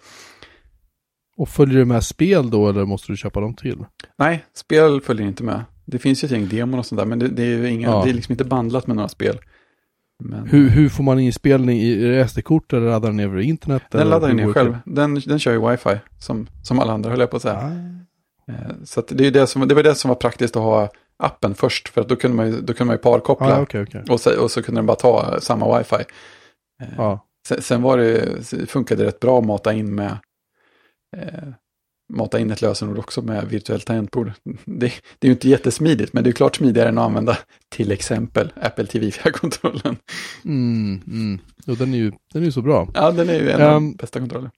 [1.36, 3.84] Och följer det med spel då eller måste du köpa dem till?
[4.18, 5.64] Nej, spel följer inte med.
[5.84, 7.88] Det finns ju ett gäng demon och sånt där, men det, det är ju inga,
[7.88, 8.02] Ja.
[8.04, 9.38] det är liksom inte bandlat med några spel.
[10.24, 13.40] Men Hur, hur får man inspelning i är det SD-kort eller laddar den ner över
[13.40, 13.82] internet?
[13.90, 14.78] den eller laddar ner själv.
[14.84, 17.54] Den, den kör ju wifi, som, som alla andra höll jag på att säga.
[18.48, 18.52] Ah.
[18.52, 20.88] Eh, Så att det, är det, som, det var det som var praktiskt att ha
[21.16, 23.58] appen först, för att då kunde man ju, då kunde man ju parkoppla.
[23.58, 24.02] Ah, okej, okej.
[24.08, 25.94] och, så, och så kunde den bara ta samma wifi.
[26.82, 27.26] Eh, Ja.
[27.48, 30.16] Sen, sen var det, funkade det rätt bra att mata in med
[31.16, 31.48] eh,
[32.12, 34.32] mata in ett lösenord också med virtuellt tangentbord.
[34.64, 37.92] Det, det är ju inte jättesmidigt, men det är klart smidigare än att använda till
[37.92, 39.96] exempel Apple TV-kontrollen.
[40.44, 41.38] Mm, mm.
[41.66, 42.88] Jo, den är ju den är ju så bra.
[42.94, 44.50] Ja, den är ju en av Ehm, de bästa kontrollerna.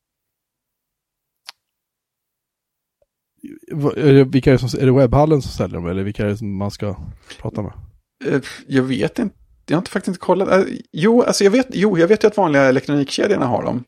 [3.72, 6.22] Vad- Är det, vilka är, det som, är det webbhallen som säljer dem eller vilka
[6.22, 6.96] är det som man ska
[7.40, 7.72] prata med?
[8.24, 10.48] Eh, Jag vet inte, jag har inte faktiskt inte kollat.
[10.48, 13.84] Eh, Jo, alltså jag vet, jo, jag vet ju att vanliga elektronikkedjorna har dem.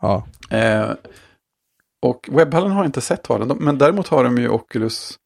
[0.00, 0.90] Ja, Eh,
[2.04, 5.18] och webbhallen har jag inte sett ha den, De- men däremot har de ju Oculus,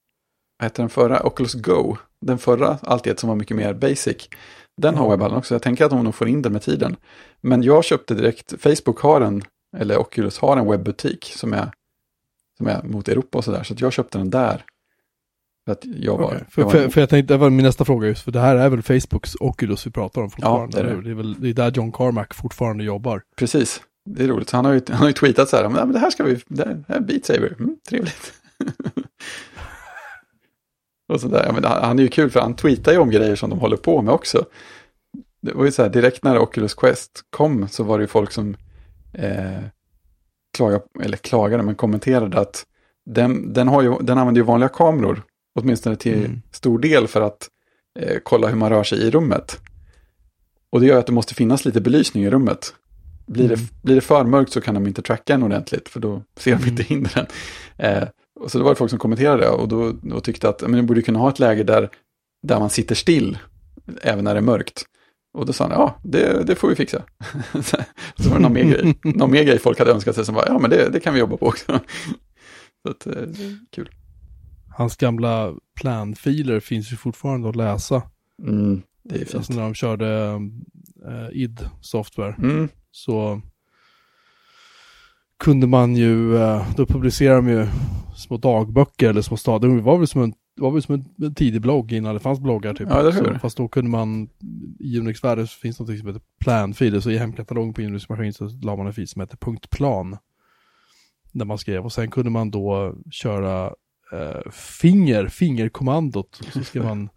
[0.59, 1.27] vad heter den förra?
[1.27, 1.97] Oculus Go.
[2.21, 4.29] Den förra, alltid som var mycket mer basic.
[4.77, 5.11] Den har Ja.
[5.11, 6.97] webbhallen också, jag tänker att de nog får in den med tiden.
[7.41, 9.43] Men jag köpte direkt, Facebook har en,
[9.77, 11.71] eller Oculus har en webbutik som är,
[12.57, 14.65] som är mot Europa och sådär, så att jag köpte den där.
[15.65, 17.85] För att jag var, jag För, var för, för jag tänkte, det var min nästa
[17.85, 20.83] fråga just, för det här är väl Facebooks Oculus vi pratar om fortfarande?
[20.83, 21.03] det är det.
[21.03, 23.23] det är väl det är där John Carmack fortfarande jobbar.
[23.37, 23.81] Precis,
[24.15, 24.51] det är roligt.
[24.51, 26.65] Han har ju, han har ju tweetat så här, men det här ska vi, det
[26.65, 28.33] här är Beat Saber, mm, trevligt.
[31.13, 33.11] och så där, ja, men han han är ju kul för han tweetar ju om
[33.11, 34.45] grejer som de håller på med också.
[35.43, 38.33] Det var ju så här, direkt när Oculus Quest kom så var det ju folk
[38.33, 38.57] som
[39.13, 39.63] eh,
[40.57, 42.67] klagade, eller klagade, men kommenterade att
[43.07, 45.23] den, den, har ju, den använder ju vanliga kameror,
[45.61, 46.43] åtminstone till Mm.
[46.53, 47.49] stor del för att
[47.99, 49.61] eh, kolla hur man rör sig i rummet.
[50.71, 52.75] Och det gör att det måste finnas lite belysning i rummet.
[53.29, 53.57] Blir, Mm.
[53.57, 56.57] det, blir det för mörkt så kan de inte tracka en ordentligt, för då ser
[56.57, 57.27] de inte hindren.
[57.77, 58.09] Eh,
[58.41, 60.87] och så det var det folk som kommenterade och då och tyckte att men, man
[60.87, 61.89] borde kunna ha ett läge där,
[62.47, 63.39] där man sitter still,
[64.03, 64.85] även när det är mörkt.
[65.39, 67.03] Och då sa han, ja, det, det får vi fixa.
[68.17, 70.45] så var det någon mer, grej, någon mer grej folk hade önskat sig som var,
[70.47, 71.67] ja men det, det kan vi jobba på också.
[72.83, 73.29] så att, eh,
[73.73, 73.91] kul.
[74.77, 78.03] Hans gamla planfiler finns ju fortfarande att läsa.
[78.43, 79.35] Mm, det är fint.
[79.35, 80.35] Alltså när de körde
[81.07, 82.35] uh, id software.
[82.39, 83.41] Mm, så
[85.39, 87.67] kunde man ju, eh, då publicerade de ju
[88.17, 89.61] små dagböcker eller små stad.
[89.61, 92.41] Det var väl som en det var väl som en, tidig blogg innan det fanns
[92.41, 92.89] bloggar typ.
[92.91, 94.29] Ja, det så, fast då kunde man,
[94.79, 98.77] i Unix-världen så finns något som heter plan-filer, så i hemkatalogen på Unix-maskin så la
[98.77, 99.39] man en fil som heter
[99.71, 100.17] .plan.
[101.33, 103.67] Där man skrev, och sen kunde man då köra
[104.13, 107.09] eh, finger, fingerkommandot, så skrev man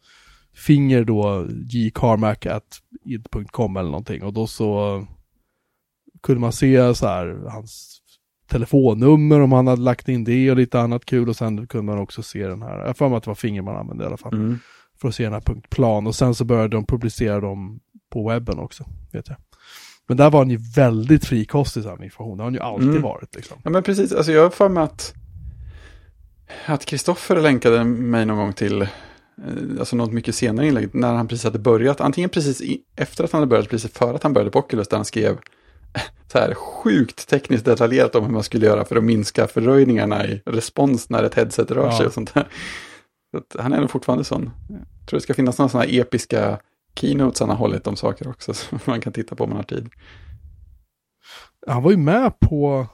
[0.53, 5.01] finger då jcarmack at id.com eller någonting, och då så
[6.23, 7.97] kunde man se så här hans
[8.49, 12.01] telefonnummer om han hade lagt in det och lite annat kul och sen kunde man
[12.01, 14.17] också se den här, jag för mig att det var finger man använde i alla
[14.17, 14.59] fall, Mm.
[15.01, 17.79] för att se den här punkt plan och sen så började de publicera dem
[18.11, 19.37] på webben också, vet jag.
[20.07, 23.01] Men där var han ju väldigt frikostig med information, det har han ju alltid Mm.
[23.01, 23.57] varit liksom.
[23.63, 25.13] Ja men precis, alltså jag har för mig att
[26.65, 28.87] att Kristoffer länkade mig någon gång till eh,
[29.79, 32.61] alltså något mycket senare inlägg när han precis hade börjat, antingen precis
[32.95, 35.37] efter att han hade börjat, precis före att han började på Oculus, där han skrev
[36.31, 40.41] så här sjukt tekniskt detaljerat om hur man skulle göra för att minska fördröjningarna i
[40.45, 41.97] respons när ett headset rör Ja.
[41.97, 42.47] sig och sånt där.
[43.53, 44.49] Så han är nog fortfarande sån.
[44.69, 46.59] Jag tror det ska finnas några sådana episka
[46.95, 49.63] keynotes han har hållit om saker också, som man kan titta på om man har
[49.63, 49.89] tid.
[51.67, 52.87] Han var ju med på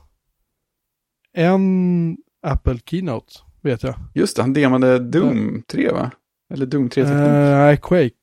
[1.34, 3.96] en Apple Keynote, vet jag.
[4.14, 6.12] Just det, han demade Doom 3 va?
[6.54, 7.10] Eller Doom 3 Eh.
[7.10, 8.16] Nej, Quake.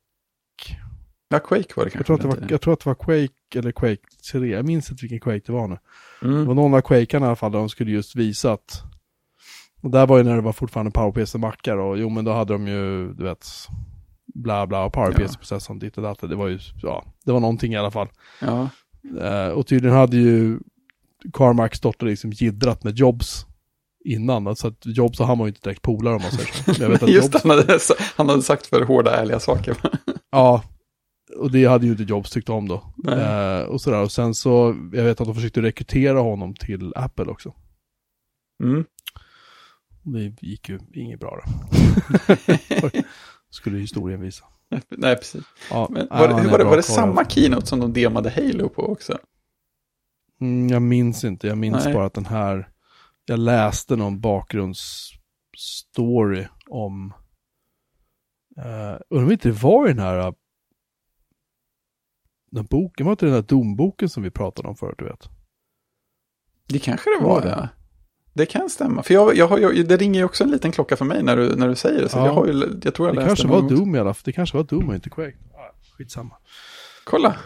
[1.35, 1.99] Ja, Quake var det kanske.
[1.99, 4.49] Jag tror, att det var, jag tror att det var Quake eller Quake 3.
[4.49, 5.75] Jag minns inte vilken Quake det var nu.
[5.77, 5.81] tiden.
[6.21, 6.47] Det Mm.
[6.47, 8.83] var någon av Quakearna i alla fall där de skulle just visa att
[9.83, 12.69] och där var ju när det var fortfarande PowerPC-mackar och jo men då hade de
[12.69, 13.47] ju, du vet,
[14.35, 16.21] bla bla och PowerPC-processorn ditt och datt.
[16.21, 18.09] Det var ju, ja, det var någonting i alla fall.
[18.41, 18.69] Ja,
[19.21, 20.59] Eh, och tydligen hade ju
[21.33, 23.47] Carmack stått och liksom jiddrat med Jobs
[24.05, 24.57] innan.
[24.57, 26.83] Så att Jobs och han var ju inte direkt polare om man säger så.
[26.83, 27.79] Jag vet att just Jobs, han hade,
[28.17, 29.77] han hade sagt för hårda, ärliga saker.
[30.31, 30.63] ja,
[31.37, 32.93] och det hade ju inte Jobs tyckt om då.
[33.09, 37.25] Eh, och sådär, och sen så, jag vet att de försökte rekrytera honom till Apple
[37.25, 37.55] också.
[38.63, 38.85] Mm.
[40.03, 41.53] Det gick ju inget bra då.
[43.51, 44.45] Skulle historien visa.
[44.89, 45.45] Nej, precis.
[45.71, 48.83] Ja, Men var, det, var, det, var det samma keynote som de demade Halo på
[48.83, 49.19] också?
[50.41, 51.95] Mm, jag minns inte, jag minns Nej.
[51.95, 52.69] bara att den här,
[53.25, 57.15] jag läste någon bakgrundsstory om,
[58.59, 60.35] uh, undrar om inte det var i den här,
[62.55, 65.29] den boken, var inte den där domboken som vi pratade om förut, du vet?
[66.69, 67.49] Det kanske det Var var, det?
[67.49, 67.69] ja.
[68.33, 69.03] Det kan stämma.
[69.03, 71.37] För jag, jag har, ju- det ringer ju också en liten klocka för mig när
[71.37, 72.09] du, när du säger det.
[72.09, 72.27] Så Ja.
[72.27, 73.69] jag, har ju, jag tror jag Det kanske var.
[73.69, 75.37] Doom i alla fall, det kanske var Doom och inte Quake.
[75.99, 76.35] Skitsamma.
[77.05, 77.37] Kolla,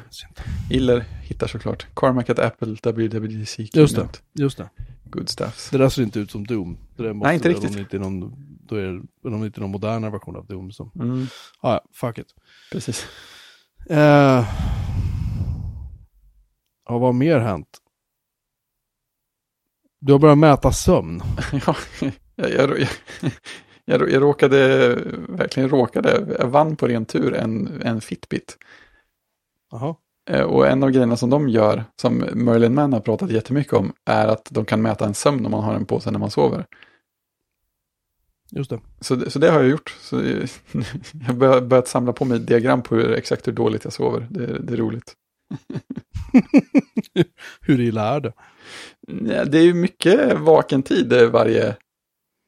[0.71, 0.77] Jag.
[0.77, 1.87] Iller hittar såklart.
[1.97, 4.68] Carmack at Apple WWDC Just det, just det.
[5.05, 5.68] Good stuff.
[5.71, 6.79] Det där ser inte ut som Doom.
[6.97, 7.73] Det där måste, Nej, inte Om riktigt.
[7.75, 8.35] det inte är någon,
[8.68, 11.27] då är det, om det inte är någon modernare version av Doom som, Mm,
[11.61, 12.27] ah, ja, fuck it.
[12.73, 13.07] precis.
[13.87, 14.45] Eh,
[16.88, 17.79] ja, vad har mer hänt?
[20.01, 21.23] Du har börjat mäta sömn.
[21.67, 21.75] Ja,
[22.37, 22.88] jag, jag, jag,
[23.85, 24.95] jag, jag råkade,
[25.29, 28.57] verkligen råkade, jag vann på ren tur en, en Fitbit.
[29.71, 29.95] Jaha.
[30.31, 33.93] Eh, Och en av grejerna som de gör, som Merlin Mann har pratat jättemycket om,
[34.05, 36.31] är att de kan mäta en sömn om man har den på sig när man
[36.31, 36.67] sover.
[38.51, 38.81] Just det.
[39.01, 39.97] Så, det- så det har jag gjort.
[40.01, 40.49] Så jag
[41.27, 44.27] har börjat, börjat samla på mig diagram på hur, exakt hur dåligt jag sover.
[44.31, 45.15] Det, det är roligt.
[47.61, 48.33] Hur illa är det?
[49.45, 51.77] Det är ju mycket vaken tid varje,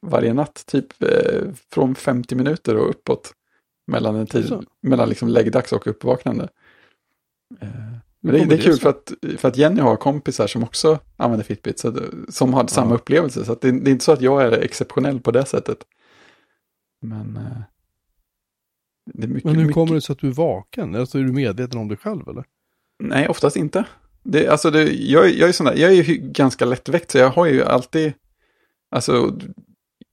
[0.07, 1.41] varje natt, typ eh,
[1.73, 3.33] från 50 minuter och uppåt.
[3.87, 6.47] Mellan, en tid, mellan liksom läggdags och uppvaknande.
[7.61, 7.90] Eh,
[8.21, 11.79] det, det är kul för att, för att Jenny har kompisar som också använder Fitbit,
[11.79, 11.95] så att,
[12.29, 12.95] som har samma Ja.
[12.95, 13.45] upplevelse.
[13.45, 15.77] Så det, det är inte så att jag är exceptionell på det sättet.
[17.01, 17.61] Men eh,
[19.13, 19.73] det är mycket, Men hur mycket...
[19.73, 20.95] kommer det sig att du är vaken?
[20.95, 22.45] Alltså är du medveten om det själv eller?
[23.03, 23.85] Nej, oftast inte.
[24.23, 27.29] Det, alltså det, jag, jag, är sån där, jag är ju ganska lättväckt, så jag
[27.29, 28.13] har ju alltid,
[28.91, 29.37] alltså,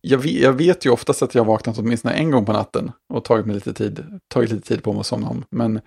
[0.01, 3.25] jag, jag vet ju oftast att jag har vaknat åtminstone en gång på natten och
[3.25, 5.81] tagit mig lite tid, tagit lite tid på mig att somna om, men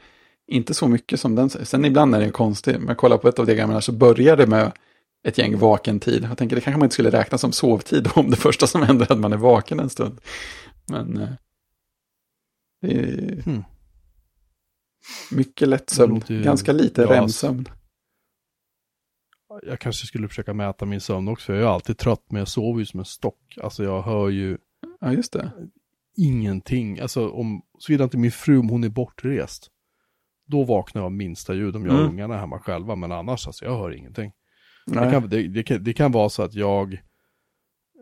[0.48, 1.50] inte så mycket som den.
[1.50, 4.48] Sen ibland är det konstigt, men jag kollar på ett av diagrammen så börjar det
[4.48, 4.72] med
[5.24, 6.24] ett gäng vaken tid.
[6.24, 9.06] Jag tänker det kanske man inte skulle räkna som sovtid om det första som händer
[9.06, 10.22] är att man är vaken en stund.
[10.88, 11.30] Men eh,
[12.82, 13.64] det är Hmm.
[15.32, 17.66] mycket lätt sömn, ganska lite ja, REM-sömn.
[19.64, 22.80] Jag kanske skulle försöka mäta min sömn också, jag är alltid trött, men jag sover
[22.80, 23.58] ju som en stock.
[23.64, 24.58] Alltså jag hör ju
[25.00, 25.52] Ja, just det.
[26.18, 27.00] ingenting.
[27.00, 29.68] Alltså om, såvida inte min fru, om hon är bortrest,
[30.52, 32.12] då vaknar jag av minsta ljud om jag och Mm.
[32.12, 34.32] ungarna hemma själva, men annars alltså jag hör ingenting.
[34.86, 36.94] Det kan, det, det, kan, det kan vara så att jag,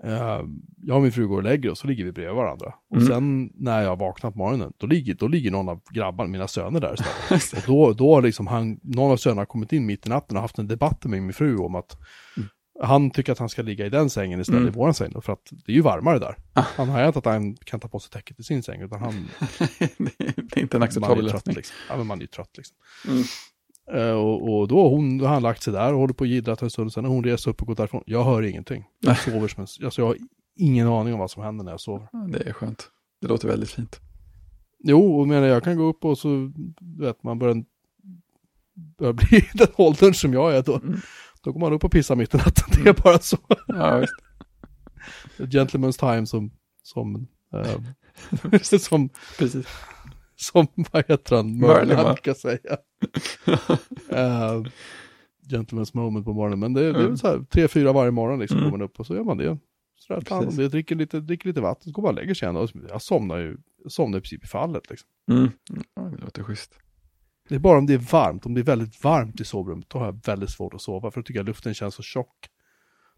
[0.04, 0.42] eh,
[0.78, 2.74] jag och min fru går och lägger oss, så ligger vi bredvid varandra.
[2.90, 3.08] Och Mm.
[3.08, 6.80] sen när jag vaknar på morgonen, då ligger, då ligger någon av grabbarna, mina söner
[6.80, 7.54] där istället.
[7.68, 10.42] Och då, då har liksom han, någon av sönerna kommit in mitt i natten och
[10.42, 11.98] haft en debatt med min fru om att,
[12.38, 12.50] Mm.
[12.84, 14.74] Han tycker att han ska ligga i den sängen istället Mm.
[14.74, 16.36] i våran säng då, för att det är ju varmare där.
[16.54, 16.64] Ah.
[16.76, 19.14] Han har inte att han kan ta på sig täcket i sin säng, utan han,
[19.98, 21.56] det är inte en acceptabel lösning.
[21.56, 21.76] liksom.
[21.90, 22.78] Ja, men man är ju trött liksom.
[23.08, 23.24] Mm.
[23.94, 26.22] Eh, och, och då, har hon, då har han lagt sig där och håller på
[26.22, 28.84] och jiddrat en stund, sen när hon reser upp och går därifrån, jag hör ingenting.
[29.00, 30.18] Jag sover som en, alltså jag har
[30.56, 32.08] ingen aning om vad som händer när jag sover.
[32.32, 32.90] Det är skönt.
[33.22, 34.00] Det låter väldigt fint.
[34.84, 36.52] Jo, och menar jag kan gå upp och så,
[37.00, 37.64] vet, man börjar,
[38.98, 40.76] börjar bli den åldern som jag är då.
[40.76, 41.00] Mm.
[41.44, 43.38] Då går man upp och pissar mitt i natten, det är bara så.
[43.68, 44.14] Ja, visst.
[45.38, 46.52] Gentleman's time som,
[46.84, 49.68] som, eh, som, Precis.
[50.36, 52.78] som, vad heter han, Merlin, brukar säga.
[54.12, 54.68] uh,
[55.50, 57.08] gentleman's moment på morgonen, men det, det är Mm.
[57.08, 58.72] väl så här, tre, fyra varje morgon liksom, Mm.
[58.72, 59.58] går man upp och så gör man det.
[60.00, 62.34] Så där, tar om det, dricker lite, dricker lite vatten, så går man och lägger
[62.34, 62.56] sig igen.
[62.56, 65.10] Och jag somnar ju, somnar i princip i fallet liksom.
[65.32, 65.50] Mm.
[65.96, 66.80] Ja, det låter schysst.
[67.50, 70.00] Det är bara om det är varmt, om det är väldigt varmt i sovrummet, då
[70.00, 72.50] har jag väldigt svårt att sova, för då tycker jag luften känns så tjock.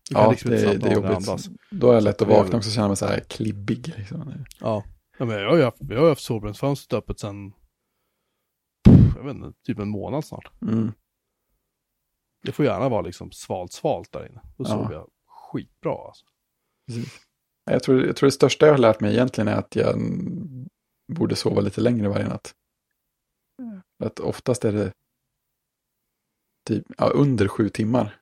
[0.09, 1.49] Ja, liksom det, det är jobbigt.
[1.71, 3.93] Då är det lätt att vakna också och känna mig så här klibbig.
[3.97, 4.45] Liksom.
[4.59, 4.83] Ja.
[5.17, 7.53] ja men jag har ju haft, jag har haft sovrumsfönstret öppet sedan,
[9.15, 10.51] jag vet inte, typ en månad snart.
[10.61, 10.91] Mm.
[12.43, 14.41] Det får gärna vara liksom svalt, svalt där inne.
[14.57, 14.65] Då Ja.
[14.65, 16.25] sover jag skitbra alltså.
[16.87, 17.19] Precis.
[17.65, 20.01] Jag tror, jag tror det största jag har lärt mig egentligen är att jag
[21.13, 22.55] borde sova lite längre varje natt.
[24.03, 24.93] Att oftast är det
[26.67, 28.17] typ ja, under sju timmar.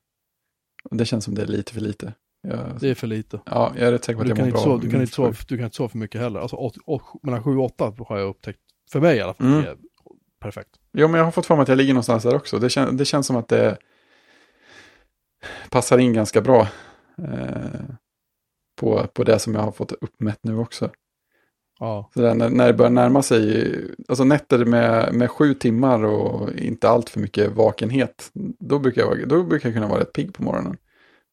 [0.90, 2.14] Det känns som det är lite för lite.
[2.42, 3.40] Jag, Det är för lite.
[3.46, 4.60] ja, jag är rätt säker på att jag mår bra.
[4.60, 5.44] sova, du, kan inte sova, sju.
[5.48, 6.40] du kan inte sova för mycket heller.
[6.40, 8.60] Alltså åt, åt, mellan 7 och 8 har jag upptäckt,
[8.92, 9.62] för mig i alla fall, Mm.
[9.62, 9.76] det är
[10.40, 10.70] perfekt.
[10.92, 12.58] Jo, men jag har fått för mig att jag ligger någonstans där också.
[12.58, 13.78] Det, kän, det känns som att det
[15.70, 16.68] passar in ganska bra
[17.18, 17.80] eh,
[18.76, 20.90] på, på det som jag har fått uppmätt nu också.
[21.80, 23.74] Ja, Så där, när, när det börjar närma sig,
[24.08, 29.28] alltså nätter med, med sju timmar och inte allt för mycket vakenhet, då brukar, jag,
[29.28, 30.76] då brukar jag kunna vara rätt pigg på morgonen.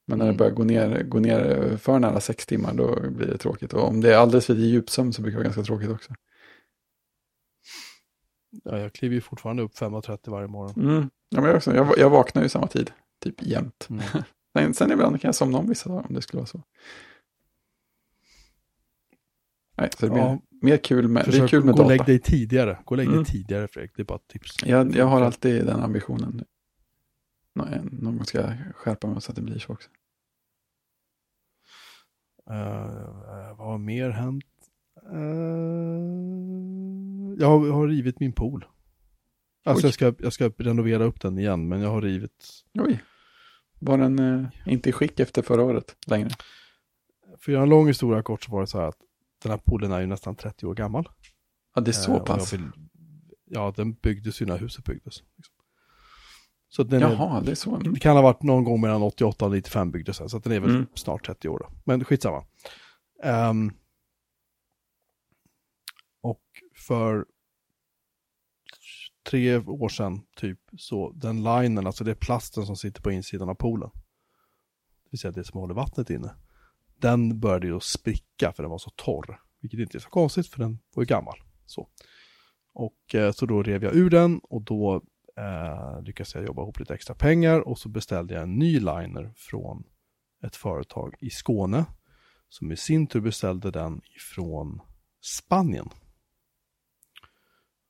[0.08, 0.38] Men när det Mm.
[0.38, 3.74] börjar gå ner, gå ner för nära sex timmar, då blir det tråkigt.
[3.74, 6.14] Och om det är alldeles för lite djupsömn så brukar det vara ganska tråkigt också.
[8.64, 10.74] ja, jag kliver ju fortfarande upp 5.30 varje morgon.
[10.90, 11.10] Mm.
[11.30, 12.92] Ja, men jag, också, jag, jag vaknar ju samma tid,
[13.24, 13.88] typ jämt.
[13.90, 14.04] Mm.
[14.58, 16.62] Sen, sen ibland kan jag somna om vissa dagar om det skulle vara så.
[19.78, 20.40] Nej, så det blir Ja.
[20.62, 21.90] mer kul med, det är kul med gå data.
[21.90, 22.78] lägg dig tidigare.
[22.86, 23.26] Gå och lägg dig Mm.
[23.26, 24.56] tidigare Fredrik, det är bara ett tips.
[24.66, 26.44] Jag, jag har alltid den ambitionen.
[27.56, 29.90] Nå- Någon gång ska skärpa mig så att det blir så också.
[32.50, 34.46] Eh, vad har mer hänt?
[35.14, 35.20] Eh,
[37.40, 38.66] jag, har, jag har rivit min pool.
[39.66, 39.88] Alltså Oj.
[39.88, 42.46] jag ska, jag ska renovera upp den igen, men jag har rivit.
[42.74, 43.04] Oj.
[43.80, 46.30] Var den eh, inte i skick efter förra året längre?
[47.40, 48.98] För att göra en lång historia kort så var det så här att
[49.44, 51.10] den här poolen är ju nästan 30 år gammal.
[51.76, 52.54] Ja, det är Eh, så jag pass.
[52.54, 52.72] vill-
[53.46, 55.24] ja, den byggdes ju när huset byggdes.
[55.38, 55.56] Liksom.
[56.70, 57.76] Så den är, Jaha, det är så.
[57.76, 57.94] Mm.
[57.94, 60.60] det kan ha varit någon gång mellan 88 och 95 byggdes den, så den är
[60.60, 60.86] väl Mm.
[60.96, 61.70] snart 30 år då.
[61.84, 62.46] Men skitsamma.
[63.24, 63.74] Um,
[66.22, 66.42] och
[66.88, 67.26] för
[69.30, 73.50] tre år sedan typ så den linen, alltså det är plasten som sitter på insidan
[73.50, 73.90] av poolen.
[75.04, 76.36] Det vill säga det som håller vattnet inne.
[76.98, 79.40] Den började ju spricka för den var så torr.
[79.62, 81.40] Vilket inte är så konstigt för den var ju gammal.
[81.66, 81.88] Så,
[82.74, 85.02] och, eh, så då rev jag ur den och då
[85.38, 89.34] eh, lyckades jag jobba ihop lite extra pengar och så beställde jag en ny liner
[89.36, 89.84] från
[90.44, 91.86] ett företag i Skåne
[92.50, 94.82] som i sin tur beställde den ifrån
[95.22, 95.90] Spanien.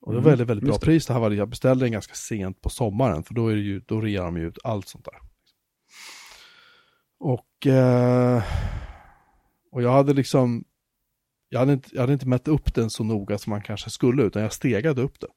[0.02, 1.06] Och det var Mm, väldigt, väldigt bra pris.
[1.06, 3.80] Det här var, jag beställde den ganska sent på sommaren för då, är det ju,
[3.80, 5.20] då rear de ju ut allt sånt där.
[7.20, 8.44] Och, eh,
[9.72, 10.66] och jag hade liksom,
[11.50, 14.24] jag hade, inte, jag hade inte mätt upp den så noga som man kanske skulle,
[14.24, 15.28] utan jag stegade upp det.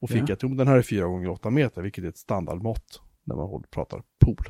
[0.00, 0.32] Och fick Ja.
[0.32, 3.62] att, jo, den här är 4 gånger 8 meter, vilket är ett standardmått när man
[3.70, 4.44] pratar pool.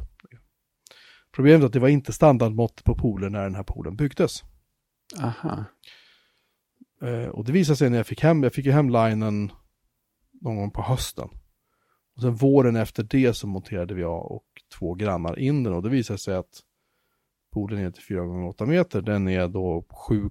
[1.32, 4.42] Problemet är att det var inte standardmått på poolen när den här poolen byggdes.
[5.20, 5.64] Aha.
[7.02, 9.52] Eh, och det visade sig när jag fick hem, jag fick ju hem linen
[10.40, 11.28] någon gång på hösten.
[12.16, 14.46] Och sen våren efter det så monterade vi jag och
[14.78, 16.62] två grannar in den och det visade sig att
[17.56, 20.30] poolen är inte 4 gånger 8 meter, den är då 7,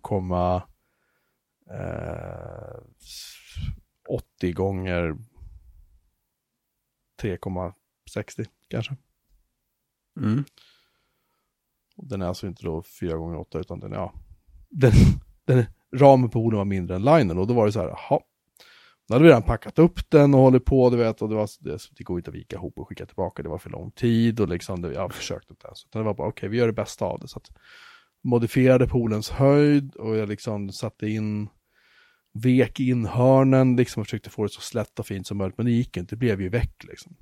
[1.71, 2.79] eh,
[4.09, 5.17] 80 gånger
[7.21, 8.95] 3,60 kanske.
[10.19, 10.43] Mm.
[11.95, 14.13] Och den är alltså inte då 4 gånger 8 utan den är, ja,
[14.69, 14.91] den,
[15.45, 15.65] den,
[15.95, 18.19] ramen på poolen var mindre än linen och då var det så här, jaha.
[19.07, 21.49] Då hade vi redan packat upp den och hållit på, du vet, och det, var,
[21.59, 24.39] det, det går inte att vika ihop och skicka tillbaka, det var för lång tid
[24.39, 26.73] och liksom, det, jag försökte inte ens, utan det var bara, okej, vi gör det
[26.73, 27.27] bästa av det.
[27.27, 27.51] Så att
[28.23, 31.49] modifierade poolens höjd och jag liksom satte in,
[32.33, 35.65] vek in hörnen, liksom och försökte få det så slätt och fint som möjligt, men
[35.65, 37.15] det gick inte, det blev ju väck liksom.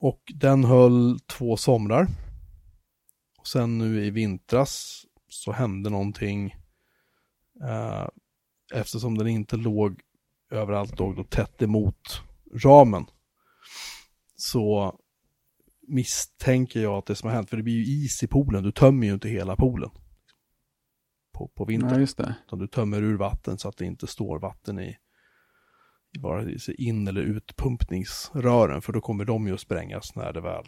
[0.00, 2.06] Och den höll två somrar.
[3.38, 6.56] Och sen nu i vintras så hände någonting.
[7.62, 8.08] Uh,
[8.74, 10.00] eftersom den inte låg
[10.50, 12.22] överallt, låg då tätt emot
[12.54, 13.06] ramen.
[14.36, 14.94] Så
[15.88, 18.72] misstänker jag att det som har hänt, för det blir ju is i poolen, du
[18.72, 19.90] tömmer ju inte hela poolen.
[21.32, 21.94] På, på vintern.
[21.94, 22.34] Ja, just det.
[22.46, 24.96] Utan du tömmer ur vatten så att det inte står vatten i,
[26.54, 28.82] i sig in eller utpumpningsrören.
[28.82, 30.64] För då kommer de ju att sprängas när det väl,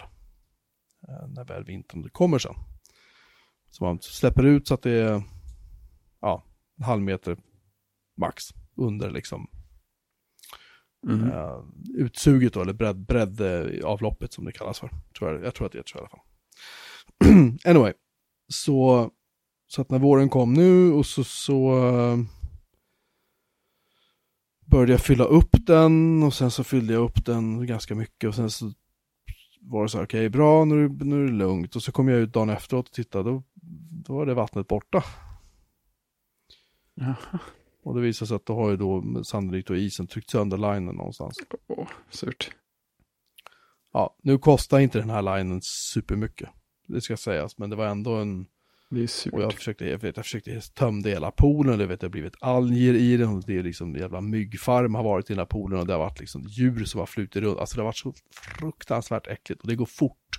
[1.08, 2.54] eh, när väl vintern kommer sen.
[3.70, 5.22] Så man släpper ut så att det är
[6.20, 6.44] ja,
[6.78, 7.36] en halv meter
[8.20, 8.44] max
[8.76, 9.48] under liksom
[11.06, 11.30] Mm.
[11.30, 11.64] uh,
[11.94, 14.90] utsuget då, eller bredd, bredd eh, avloppet som det kallas för.
[15.18, 16.20] Tror jag, jag tror att det är så i alla fall.
[17.64, 17.92] anyway,
[18.48, 19.10] så,
[19.66, 22.24] så att när våren kom nu och så, så uh,
[24.66, 28.34] började jag fylla upp den och sen så fyllde jag upp den ganska mycket och
[28.34, 28.72] sen så
[29.60, 31.76] var det så här, okej okay, bra, nu, nu är det lugnt.
[31.76, 33.42] Och så kom jag ut dagen efteråt och tittade, då,
[34.04, 35.04] då var det vattnet borta.
[36.94, 37.38] Jaha.
[37.82, 40.96] Och det visade sig att då har ju då sannolikt då isen tryckt sönder linen
[40.96, 41.36] någonstans.
[41.68, 42.50] Åh, surt.
[43.92, 46.48] Ja, nu kostar inte den här linen supermycket.
[46.88, 48.46] Det ska sägas, men det var ändå en...
[48.90, 49.32] Det är surt.
[49.32, 52.36] Och jag försökte, jag vet, jag försökte tömma hela poolen, det, vet, det har blivit
[52.40, 55.80] alger i den, och det är liksom jävla myggfarm har varit i den här poolen
[55.80, 57.58] och det har varit liksom djur som har flutit runt.
[57.58, 58.14] Alltså det har varit så
[58.58, 60.29] fruktansvärt äckligt och det går fort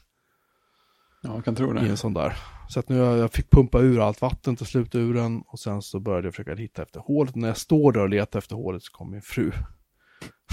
[1.22, 1.90] Ja, jag kan tro i det.
[1.90, 2.38] en sån där.
[2.70, 5.82] Så att nu jag, fick pumpa ur allt vatten till slut ur den och sen
[5.82, 7.36] så började jag försöka hitta efter hålet.
[7.36, 9.52] När jag står där och letar efter hålet så kommer min fru.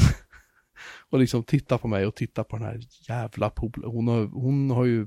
[1.10, 3.90] och liksom tittar på mig och tittar på den här jävla poolen.
[3.90, 5.06] Hon har, hon har ju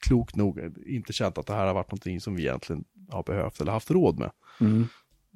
[0.00, 3.60] klokt nog inte känt att det här har varit någonting som vi egentligen har behövt
[3.60, 4.30] eller haft råd med.
[4.60, 4.86] Mm.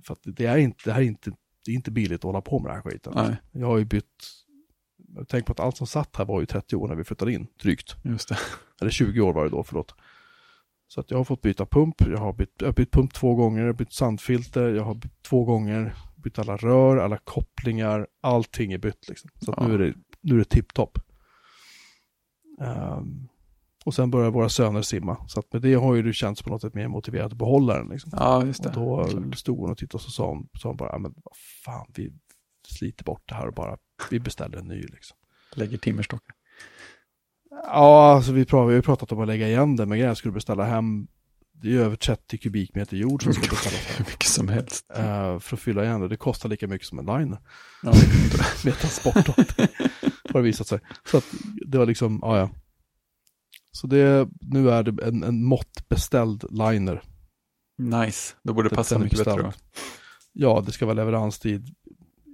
[0.06, 1.30] För att det är inte, det här är inte,
[1.64, 3.12] det är inte billigt att hålla på med den här skiten.
[3.16, 4.24] Nej, Jag har ju bytt,
[5.28, 7.46] tänk på att allt som satt här var ju 30 år när vi flyttade in,
[7.62, 7.96] drygt.
[8.02, 8.38] just det.
[8.80, 9.94] Eller 20 år var det då, förlåt.
[10.88, 13.34] Så att jag har fått byta pump, jag har bytt, jag har bytt pump två
[13.34, 18.06] gånger, jag har bytt sandfilter, jag har bytt två gånger, bytt alla rör, alla kopplingar,
[18.20, 19.30] allting är bytt liksom.
[19.40, 19.66] Så Ja.
[19.68, 20.98] nu är det, nu är det tipptopp.
[22.60, 23.28] Ehm,
[23.84, 26.50] och sen börjar våra söner simma, så att med det har ju du känts på
[26.50, 28.10] något sätt mer motiverat att behålla den liksom.
[28.14, 28.68] Ja, just det.
[28.68, 31.12] Och då stod hon och tittade och så sa hon, sa hon bara, "Ja, men
[31.24, 32.12] vad fan, vi
[32.68, 33.76] sliter bort det här och bara,
[34.10, 35.16] vi beställer en ny liksom.
[35.54, 36.34] Lägger timmerstockar.
[37.50, 40.32] Ja, alltså vi, pratar, vi har pratat om att lägga igen det, men grejen skulle
[40.32, 41.06] beställa hem,
[41.52, 44.06] det är över 30 kubikmeter jord som ska beställas hem.
[44.08, 44.86] Mycket som helst.
[44.94, 46.08] eh, för att fylla igen det.
[46.08, 47.38] Det kostar lika mycket som en liner
[47.82, 47.92] Ja,
[48.64, 49.26] med transport.
[50.32, 50.80] har det visat sig.
[51.10, 51.24] Så att
[51.66, 52.50] det var liksom, ja ja.
[53.72, 57.02] Så det, nu är det en, en måttbeställd liner.
[57.78, 58.34] nice.
[58.42, 59.52] Då borde det passa mycket bättre då.
[60.32, 61.74] Ja, det ska vara leveranstid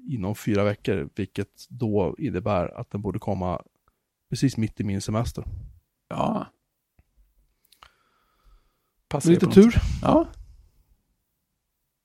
[0.09, 3.63] inom fyra veckor, vilket då innebär att den borde komma
[4.31, 5.45] precis mitt i min semester.
[6.09, 6.47] Ja.
[9.09, 9.75] Passar lite tur.
[10.03, 10.27] Ja.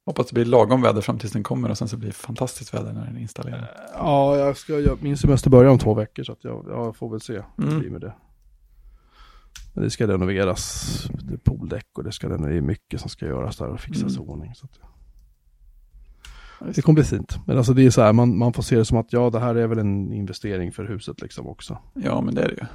[0.05, 2.73] Hoppas det blir lagom väder fram tills den kommer och sen så blir det fantastiskt
[2.73, 3.67] väder när den är installerad.
[3.93, 7.21] Ja, jag ska, jag, min semester börjar om två veckor så jag, jag får väl
[7.21, 7.79] se hur det Mm.
[7.79, 8.13] blir med det.
[9.73, 10.83] Men det ska renoveras,
[11.21, 14.17] det är pooldäck och det ska det är mycket som ska göras där och fixas
[14.17, 14.29] Mm.
[14.29, 14.55] ordning.
[14.55, 14.79] Så att,
[16.59, 17.39] det kommer bli fint.
[17.47, 19.39] Men alltså det är så här, man, man får se det som att ja, det
[19.39, 21.77] här är väl en investering för huset liksom också.
[21.93, 22.65] Ja, men det är det ju.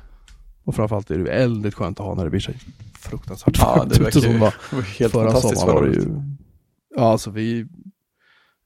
[0.64, 2.52] Och framförallt är det ju väldigt skönt att ha när det blir så
[2.98, 6.08] fruktansvärt Ja, det verkar ju helt förra fantastiskt förra ju, året.
[6.96, 7.66] ja, alltså vi,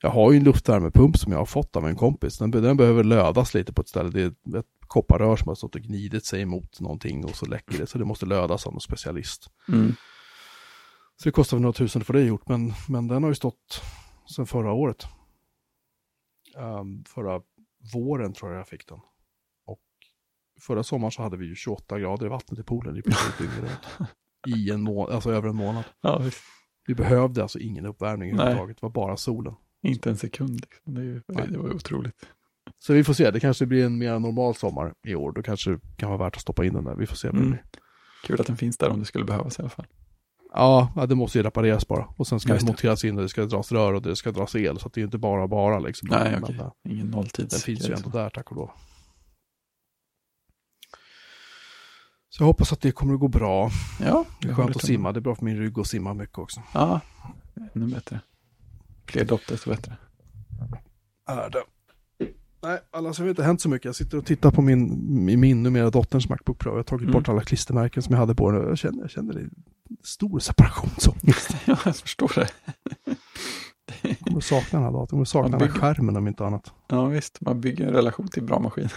[0.02, 2.38] jag har ju en luftvärmepump som jag har fått av en kompis.
[2.38, 4.10] Den, den behöver lödas lite på ett ställe.
[4.10, 7.78] Det är ett, kopparrör som har stått och gnidit sig emot någonting och så läcker
[7.78, 7.86] det.
[7.86, 9.50] Så det måste lödas av någon specialist.
[9.68, 9.94] Mm.
[11.16, 12.48] Så det kostar väl några tusen få det gjort.
[12.48, 13.82] Men, men den har ju stått
[14.34, 15.06] sedan förra året.
[16.56, 17.42] Ehm, förra
[17.94, 19.00] våren tror jag jag fick den.
[19.66, 19.80] Och
[20.60, 23.58] förra sommaren så hade vi ju 28 grader i vattnet i poolen i princip dygnet
[23.98, 24.10] runt.
[24.46, 25.84] I en månad, alltså över en månad.
[26.00, 26.22] Ja.
[26.86, 28.76] Vi behövde alltså ingen uppvärmning överhuvudtaget.
[28.76, 29.54] Det var bara solen.
[29.82, 30.60] Inte en sekund.
[30.60, 30.94] Liksom.
[30.94, 32.14] Det, är ju, det var otroligt.
[32.78, 35.32] Så vi får se, det kanske blir en mer normal sommar i år.
[35.32, 36.94] Då kanske det kan vara värt att stoppa in den där.
[36.94, 37.28] Vi får se.
[37.28, 37.56] Mm.
[38.24, 39.86] Kul att den finns där om det skulle behövas i alla fall.
[40.54, 42.04] Ja, det måste ju repareras bara.
[42.16, 42.70] Och sen ska det just det.
[42.72, 44.78] monteras in och det ska dras rör och det ska dras el.
[44.78, 46.08] Så det är inte bara bara liksom.
[46.10, 46.56] Nej, Men, okej.
[46.60, 47.50] eh, Ingen nolltids.
[47.50, 48.70] Den finns ju ändå där, tack och lov.
[52.30, 53.70] Så jag hoppas att det kommer att gå bra.
[54.00, 55.12] Ja, Det är skönt att simma.
[55.12, 56.62] Det är bra för min rygg att simma mycket också.
[56.74, 57.00] Ja,
[57.74, 58.20] ännu bättre.
[59.06, 59.96] Fler dopp desto bättre.
[61.26, 61.62] Är det.
[62.62, 63.84] Nej, har det inte hänt så mycket.
[63.84, 66.70] Jag sitter och tittar på min, min numera dotterns Macbook Pro.
[66.70, 67.12] Jag har tagit Mm.
[67.12, 68.68] bort alla klistermärken som jag hade på den.
[68.68, 69.48] Jag känner, jag känner det
[70.02, 71.50] stor separationsångest.
[71.66, 72.48] ja, jag förstår det.
[74.02, 75.00] Jag kommer att sakna den här datorn.
[75.00, 76.72] Jag kommer att sakna Man den här bygger- skärmen om inte annat.
[76.88, 77.40] Ja, visst.
[77.40, 78.88] Man bygger en relation till bra maskin.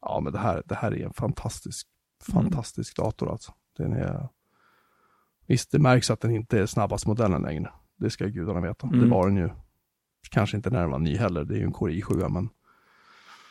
[0.00, 1.86] Ja, men det här, det här är en fantastisk,
[2.32, 3.52] fantastisk dator alltså.
[3.78, 4.28] Den är...
[5.46, 7.70] Visst, det märks att den inte är snabbast modellen längre.
[7.96, 8.86] Det ska gudarna veta.
[8.86, 9.00] Mm.
[9.00, 9.50] Det var den ju.
[10.30, 11.44] Kanske inte när den var ny heller.
[11.44, 12.48] Det är ju en Core i7, men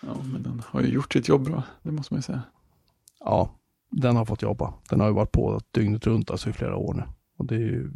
[0.02, 2.42] Ja, men den har ju gjort sitt jobb bra, det måste man ju säga.
[3.20, 3.56] ja,
[3.90, 4.74] den har fått jobba.
[4.90, 7.04] Den har ju varit på dygnet runt alltså i flera år nu.
[7.38, 7.92] Och det är ju...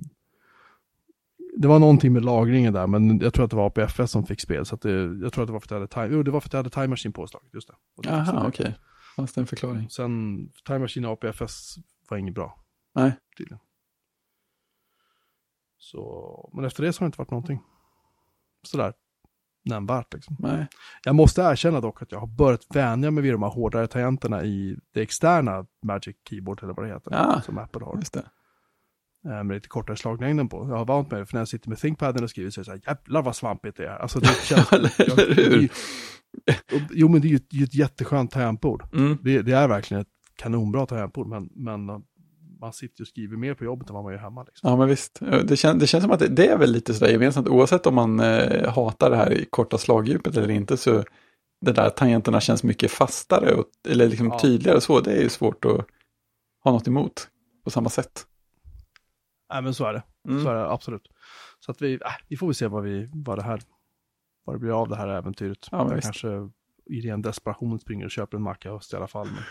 [1.58, 4.42] Det var någonting med lagringen där, men jag tror att det var APFS som fick
[4.42, 4.66] spel.
[4.66, 6.32] Så att det, jag tror att det var för att jag hade Time, jo, det
[6.32, 7.74] var för att jag hade Time Machine påslaget, just det.
[7.96, 8.76] Och det Jaha, så- okej.
[9.16, 9.90] Fanns det en förklaring?
[9.90, 11.76] Sen, Time Machine och APFS
[12.10, 12.60] var inget bra.
[12.96, 13.12] Nej.
[13.38, 13.60] Tydligen.
[15.78, 17.60] Så, men efter det så har det inte varit någonting.
[18.68, 18.94] Sådär
[19.66, 20.36] nämnvärt liksom.
[20.40, 20.68] Nej.
[21.04, 24.44] Jag måste erkänna dock att jag har börjat vänja mig vid de här hårdare tangenterna
[24.44, 27.12] i det externa Magic Keyboard eller vad det heter.
[27.12, 27.42] Ja.
[27.46, 27.96] Som Apple har.
[27.96, 28.26] Just det.
[29.26, 30.68] Eh, Med lite kortare slaglängden på.
[30.70, 32.66] Jag har vant mig, för när jag sitter med ThinkPaden och skriver så är det
[32.66, 33.98] så här, jävlar vad svampigt det är.
[33.98, 34.74] Alltså det känns...
[34.74, 35.64] Eller hur?
[36.74, 38.84] Och- Jo men det är ju ett, det är ett jätteskönt tangentbord.
[38.94, 39.18] Mm.
[39.22, 42.00] Det, det är verkligen ett kanonbra tangentbord, men, men uh,
[42.60, 44.44] man sitter och skriver mer på jobbet än vad man gör hemma.
[44.44, 44.70] Liksom.
[44.70, 45.20] Ja, men visst.
[45.44, 47.96] Det, kän, det känns som att det, det är väl lite sådär gemensamt, oavsett om
[47.96, 51.04] man eh, hatar det här i korta slagdjupet eller inte, så
[51.62, 54.40] det där tangenterna känns mycket fastare och, eller liksom Ja.
[54.40, 55.00] tydligare så.
[55.00, 55.86] Det är ju svårt att
[56.64, 57.28] ha något emot
[57.64, 58.26] på samma sätt.
[59.54, 60.04] Nej men så är det.
[60.30, 60.44] Mm.
[60.44, 61.08] Så är det absolut.
[61.60, 63.62] Så att vi, äh, vi får väl se vad, vi, vad, det här,
[64.46, 65.68] vad det blir av det här äventyret.
[65.72, 66.04] Ja, visst.
[66.04, 66.50] kanske
[66.86, 69.28] i ren desperation springer och köper en macka höst i alla fall.
[69.28, 69.44] Men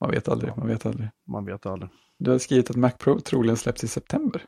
[0.00, 1.10] Man vet aldrig, man vet aldrig.
[1.26, 1.90] man vet aldrig.
[2.18, 4.44] Du har skrivit att Mac Pro troligen släpps i september.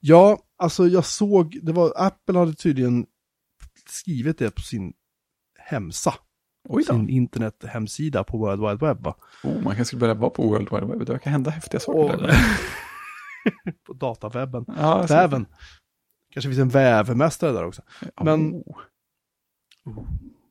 [0.00, 3.06] Ja, alltså jag såg, det var, Apple hade tydligen
[3.88, 4.92] skrivit det på sin
[5.58, 6.14] hemsa.
[6.68, 6.92] Oj då.
[6.94, 9.14] Sin internethemsida på World Wide Web va?
[9.42, 11.06] Oh, man kanske skulle börja vara på World Wide Web.
[11.06, 12.34] Det verkar hända häftiga saker där.
[13.86, 14.64] på datawebben.
[14.68, 15.46] Ja, Väven.
[16.30, 17.82] Kanske finns en vävmästare där också.
[18.22, 18.54] men-
[19.86, 20.06] Oh.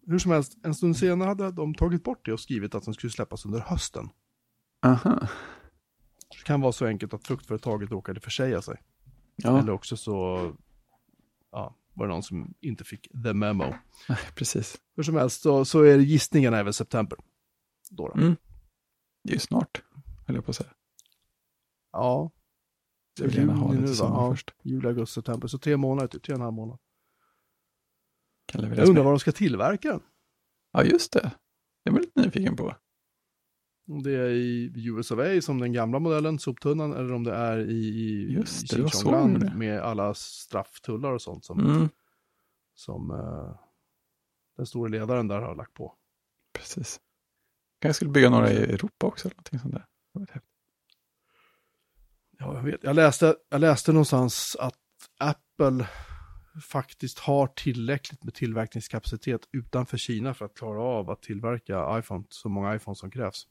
[0.08, 2.94] Hur som helst, en stund senare hade de tagit bort det och skrivit att den
[2.94, 4.10] skulle släppas under hösten.
[4.86, 5.28] Aha.
[6.30, 8.82] Det kan vara så enkelt att fruktföretaget råkade försäga sig.
[9.36, 10.52] Ja, Eller också så
[11.52, 13.74] ja, var det någon som inte fick the memo.
[14.36, 14.78] precis.
[14.96, 17.20] Hur som helst så, så är det gissningen även september.
[17.90, 18.14] Då då.
[18.14, 18.36] Mm.
[19.24, 19.84] Det är ju snart,
[20.28, 20.70] höll jag på att säga.
[21.92, 22.32] Ja.
[23.20, 24.54] Jag vill gärna ha lite sommar först.
[24.58, 25.48] Ja, juli, augusti, september.
[25.48, 26.80] Så tre månader, typ tre och en halv månad.
[28.54, 29.04] Jag undrar med.
[29.04, 30.02] vad de ska tillverka den.
[30.72, 31.32] Ja, just det.
[31.84, 32.76] Det är man lite nyfiken på.
[33.88, 37.34] Om det är i US of A som den gamla modellen, soptunnan, eller om det
[37.36, 41.90] är i, i, Just det, med alla strafftullar och sånt som, Mm,
[42.74, 43.56] som eh,
[44.58, 45.94] den stora ledaren där har lagt på.
[46.54, 47.00] precis.
[47.80, 49.86] Kanske skulle bygga några i Europa också, eller någonting sånt där.
[52.40, 52.84] Ja, jag, vet.
[52.84, 54.80] Jag, läste, jag läste någonstans att
[55.18, 55.88] Apple
[56.62, 62.50] faktiskt har tillräckligt med tillverkningskapacitet utanför Kina för att klara av att tillverka iPhone, så
[62.50, 63.48] många iPhones som krävs.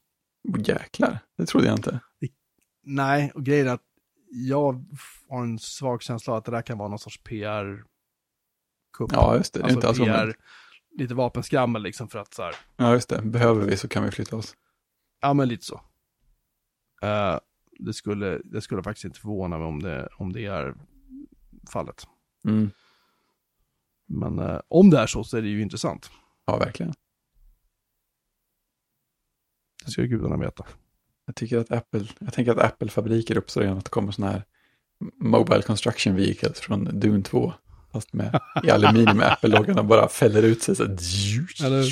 [0.58, 2.00] Jäklar, det trodde jag inte.
[2.84, 3.84] Nej, och grejen är att
[4.30, 4.84] jag
[5.28, 9.12] har en svag känsla av att det där kan vara någon sorts PR-kupp.
[9.12, 9.60] Ja, just det.
[9.60, 10.36] det är alltså inte alls PR,
[10.98, 13.22] lite vapenskrammel liksom för att så här, Ja, just det.
[13.22, 14.56] Behöver vi så kan vi flytta oss.
[15.20, 15.80] ja men lite så.
[17.02, 17.38] Eh,
[17.78, 20.74] det, skulle, det skulle faktiskt inte förvåna mig om det, om det är
[21.72, 22.06] fallet.
[22.44, 22.70] Mm.
[24.12, 26.10] Men eh, om det är så så är det ju intressant.
[26.46, 26.92] Ja, verkligen.
[29.84, 30.64] Det ska gudarna veta.
[31.26, 34.44] Jag tycker att Apple, jag tänker att Apple-fabriker uppstår genom att det kommer sådana här
[35.20, 37.52] Mobile Construction Vehicles från Dune 2.
[37.92, 40.96] Fast med i aluminium med Apple-loggan och bara fäller ut sig så här.
[41.64, 41.82] Eller-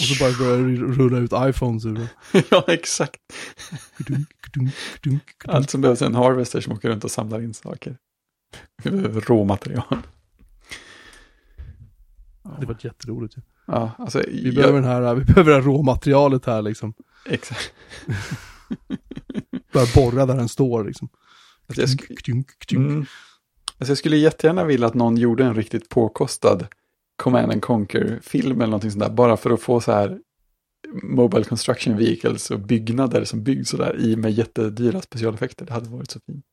[0.00, 2.06] så bara börjar rulla ut iPhones ur.
[2.50, 3.20] Ja, exakt.
[5.44, 7.96] Allt som behövs är en harvester som åker runt och samlar in saker.
[8.84, 9.98] Råmaterial.
[12.60, 13.36] Det var jätteroligt.
[13.36, 13.42] ju.
[13.66, 16.94] Ja, alltså, Vi behöver, den här, vi behöver det här råmaterialet här liksom.
[17.26, 17.72] Exakt.
[19.72, 21.08] Börja borra där den står liksom.
[21.66, 22.90] Jag sk- kudunk, kudunk.
[22.90, 23.06] Mm.
[23.78, 26.66] Alltså, jag skulle jättegärna vilja att någon gjorde en riktigt påkostad
[27.16, 29.10] Command and Conquer-film eller någonting sånt där.
[29.10, 30.18] Bara för att få så här
[31.02, 35.66] Mobile Construction Vehicles och byggnader som byggs så där i med jättedyra specialeffekter.
[35.66, 36.44] Det hade varit så fint.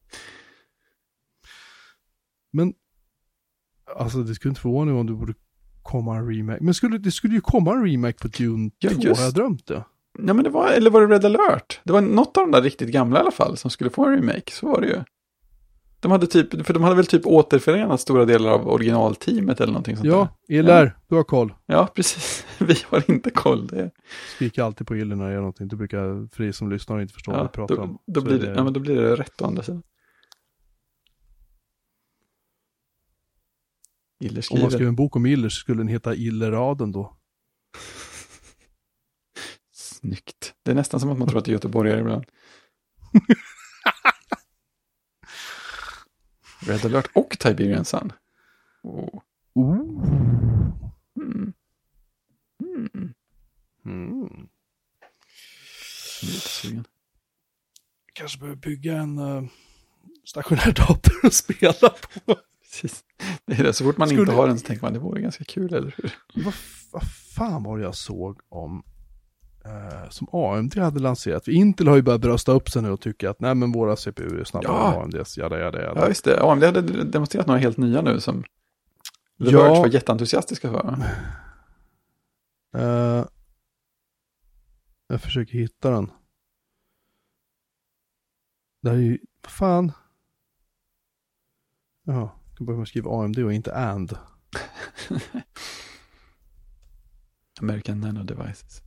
[2.54, 2.74] Men,
[3.96, 5.34] alltså det skulle inte förvåna mig om det borde
[5.84, 6.64] komma en remake.
[6.64, 9.20] Men skulle, det skulle ju komma en remake på Dune 2, Ja, just.
[9.20, 9.84] har jag drömt det?
[10.28, 11.80] Ja, men det var, eller var det Red alert?
[11.84, 14.16] Det var något av de där riktigt gamla i alla fall som skulle få en
[14.16, 14.52] remake.
[14.52, 15.04] Så var det ju.
[16.00, 19.96] De hade typ, för de hade väl typ återförenat stora delar av originalteamet eller någonting
[19.98, 20.60] sånt Ja, där.
[20.60, 21.54] Eller, du har koll.
[21.66, 22.46] Ja, precis.
[22.60, 23.68] Vi har inte koll.
[23.68, 23.92] Det,
[24.36, 25.68] Skriker alltid på Iller när det är någonting.
[25.68, 27.98] Du brukar, för er som lyssnar och inte förstår vad ja, vi pratar då, om.
[28.08, 29.84] då, blir är det, ja, men då blir det rätt å andra sidan.
[34.22, 37.18] Iller Om man skrev en bok om Iller så skulle den heta Illeraden då.
[39.72, 40.54] Snyggt.
[40.64, 42.26] Det är nästan som att man tror att det är göteborgare ibland.
[46.68, 48.14] Red alert och Tiberian Sun.
[48.84, 49.22] Oh.
[49.56, 50.32] Ooh.
[51.16, 51.54] Mm.
[52.64, 53.14] Mm.
[53.86, 54.48] Mm.
[58.14, 59.44] Kanske behöver bygga en uh,
[60.26, 62.36] stationär dator och spela på.
[62.72, 63.04] Precis.
[63.46, 63.74] Det är det.
[63.74, 65.96] Så fort man Skulle- inte har den så tänker man det vore ganska kul, eller
[65.98, 66.14] hur?
[66.46, 66.54] Vad,
[66.92, 67.04] vad
[67.36, 68.84] fan var det jag såg om
[69.66, 71.46] eh, som AMD hade lanserat?
[71.46, 73.96] För Intel har ju börjat brösta upp sig nu och tycker att nej men våra
[73.96, 74.94] CPU är snabbare Ja.
[74.96, 76.02] än AMDs, jada jada jada.
[76.02, 76.42] Ja, just det.
[76.44, 78.48] AMD hade demonstrerat några helt nya nu som The
[79.52, 79.70] Ja.
[79.70, 80.98] Var jätteentusiastiska för.
[82.78, 83.26] Eh,
[85.08, 86.12] jag försöker hitta den.
[88.82, 89.92] Det här är ju, vad fan?
[92.04, 92.30] Jaha,
[92.66, 94.18] börja med att skriva AMD och inte AND.
[97.62, 98.82] American Nano Devices.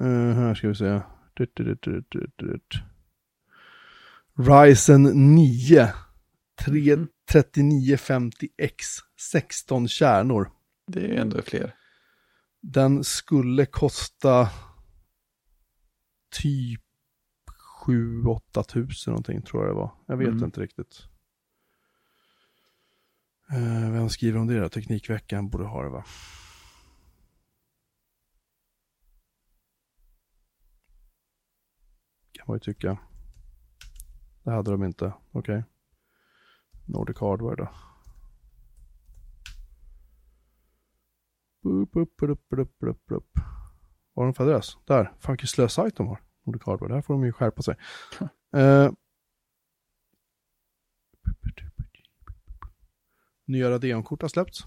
[0.00, 1.00] Eh, här ska vi se.
[1.36, 2.74] Dut, dut, dut, dut.
[4.38, 5.02] Ryzen
[5.34, 5.92] 9.
[6.64, 6.96] 3,
[7.32, 8.82] 3950X.
[9.32, 10.50] 16 kärnor.
[10.86, 11.74] Det är ändå fler.
[12.60, 14.48] Den skulle kosta
[16.30, 16.80] typ
[17.86, 19.92] 7-8 tusen någonting tror jag det var.
[20.06, 20.44] Jag vet Mm.
[20.44, 21.02] inte riktigt.
[23.52, 24.68] Eh, vem skriver om det då?
[24.68, 26.04] Teknikveckan borde ha det va?
[32.32, 32.98] Kan man ju tycka.
[34.42, 35.12] Det hade de inte.
[35.32, 35.64] Okej.
[36.86, 37.68] Nordic Hardware då.
[41.70, 43.30] Upp, upp, upp, upp, upp, upp.
[44.14, 44.76] Vad har de för adress?
[44.84, 45.12] Där.
[45.18, 46.20] Fan vilken slösajt de har.
[46.44, 46.94] Nordic Hardware.
[46.94, 47.76] Där får de ju skärpa sig.
[48.56, 48.90] Eh.
[53.46, 54.64] Nya Radeon-kort har släppts.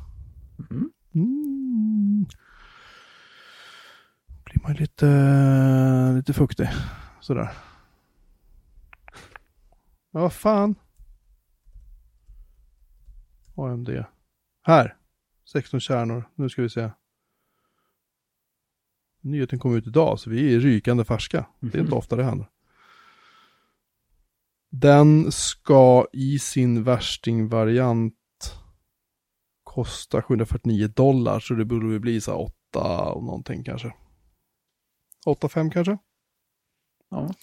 [0.72, 0.92] Mm.
[1.16, 2.26] Mm.
[4.46, 6.70] Blir man lite, lite fuktig.
[7.22, 7.52] Sådär.
[10.12, 10.76] Ja, vad fan.
[13.56, 13.90] AMD.
[14.64, 14.96] Här.
[15.46, 16.30] 16 kärnor.
[16.36, 16.92] Nu ska vi se.
[19.22, 21.46] Nyheten kom ut idag, så vi är rykande färska.
[21.60, 21.98] Det är inte Mhm.
[21.98, 22.50] ofta det händer.
[24.70, 28.16] Den ska i sin värstingvariant
[29.80, 33.94] kosta 749 dollar, så det borde väl bli så här 8 och någonting kanske.
[35.26, 35.98] 8-5 kanske?
[37.10, 37.34] Ja.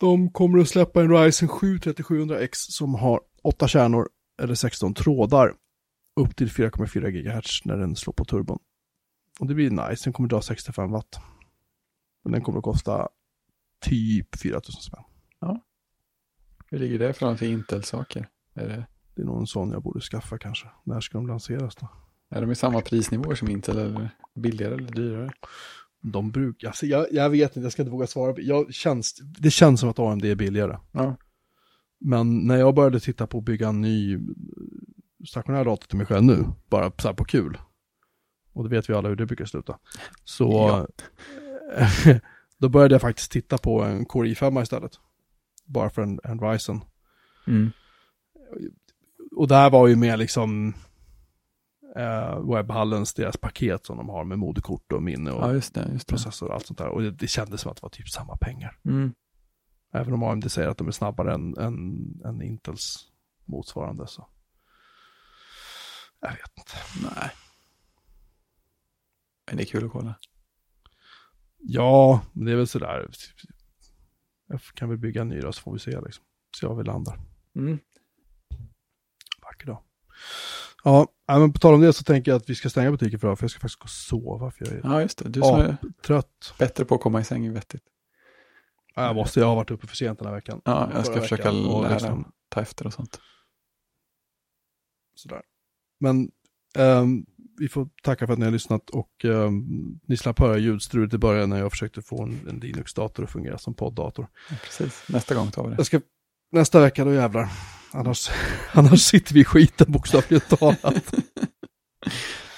[0.00, 4.08] De kommer att släppa en Ryzen 7 3700X som har 8 kärnor
[4.42, 5.54] eller 16 trådar
[6.16, 8.58] upp till 4,4 GHz när den slår på turbon.
[9.40, 11.20] Och det blir nice, den kommer dra 65 watt.
[12.24, 13.08] Men den kommer att kosta
[13.80, 15.04] typ 4000 spänn.
[16.70, 18.28] Hur ligger det från till Intel-saker?
[18.54, 18.86] Är, det,
[19.18, 20.68] det är nog en sån jag borde skaffa kanske.
[20.84, 21.88] När ska de lanseras då?
[22.30, 25.30] är de i samma prisnivåer som Intel eller billigare eller dyrare?
[26.00, 28.34] De brukar, alltså jag, jag vet inte, jag ska inte våga svara.
[28.38, 30.78] Jag känns, det känns som att AMD är billigare.
[30.92, 31.16] Ja.
[32.00, 34.18] Men när jag började titta på att bygga en ny
[35.28, 37.58] stationär dator till mig själv nu, bara så här på kul.
[38.52, 39.78] Och det vet vi alla hur det brukar sluta.
[40.24, 40.86] Så Ja.
[42.58, 44.92] då började jag faktiskt titta på en Core i5 istället.
[45.66, 46.80] Bara för en, en Ryzen.
[47.46, 47.70] Mm.
[49.38, 50.74] Och där var ju med liksom
[51.96, 55.88] eh, webbhallens, deras paket som de har med moderkort och minne och Ja, just det.
[55.92, 56.12] Just det.
[56.12, 56.88] processor och allt sånt där.
[56.88, 58.78] Och det, det kändes som att det var typ samma pengar.
[58.84, 59.14] Mm.
[59.92, 63.06] Även om AMD säger att de är snabbare än, än, än Intels
[63.44, 64.28] motsvarande så.
[66.20, 67.08] Jag vet inte.
[67.14, 67.30] Nej.
[69.46, 70.14] Men det är kul att kolla.
[71.58, 73.10] Ja, men det är väl sådär.
[74.46, 76.24] Jag kan väl bygga en ny då så får vi se liksom.
[76.60, 77.18] Se var vi landar.
[77.56, 77.78] Mm.
[79.58, 79.82] Vacker dag.
[80.84, 83.28] Ja, men på tal om det så tänker jag att vi ska stänga butiken för
[83.28, 83.38] idag.
[83.38, 84.50] För jag ska faktiskt gå och sova.
[84.50, 85.28] För jag är Ja, just det.
[85.28, 86.54] Du som är trött.
[86.58, 87.82] bättre på att komma i säng är vettigt.
[88.94, 90.60] Ja, jag måste, jag har varit uppe för sent den här veckan.
[90.64, 93.20] Ja, jag ska försöka lära liksom- ta efter och sånt.
[95.14, 95.42] Sådär.
[96.00, 96.30] Men
[96.76, 97.26] ehm,
[97.58, 101.18] vi får tacka för att ni har lyssnat och um, ni slapp höra ljudstrulet i
[101.18, 104.28] början när jag försökte få en, en Linux-dator att fungera som podddator.
[104.50, 105.04] Ja, precis.
[105.08, 105.84] Nästa gång tar vi det.
[105.84, 106.00] Ska,
[106.52, 107.48] nästa vecka då jävlar.
[107.92, 108.30] Annars,
[108.72, 111.14] annars sitter vi i skiten bokstavligt talat.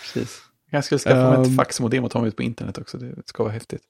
[0.02, 0.40] Precis.
[0.70, 1.42] Jag skulle skaffa mig Ehm.
[1.42, 2.98] ett faxmodem och ta mig ut på internet också.
[2.98, 3.82] Det ska vara häftigt.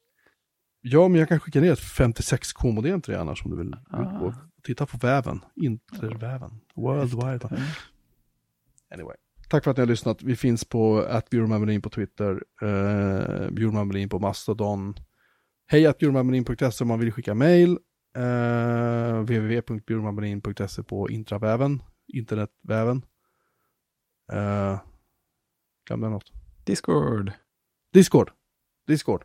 [0.80, 4.32] Ja, men jag kan skicka ner ett 56k-modem till dig annars om du vill Ah.
[4.66, 5.40] titta på väven.
[5.56, 6.60] Interväven.
[6.76, 7.48] World Wide.
[7.50, 7.62] Mm.
[8.94, 9.16] Anyway.
[9.48, 10.22] Tack för att ni har lyssnat.
[10.22, 14.94] Vi finns på atbjurmanmelin på Twitter, eh, på Mastodon.
[15.66, 17.78] Hej atbjurmanmelin.se om man vill skicka mail.
[18.16, 23.04] Eh, www.bjurmanmelin.se på intraväven, internetväven.
[24.32, 24.80] Eh,
[25.86, 26.32] glömde jag något?
[26.64, 27.32] Discord.
[27.92, 28.30] Discord.
[28.86, 29.24] Discord.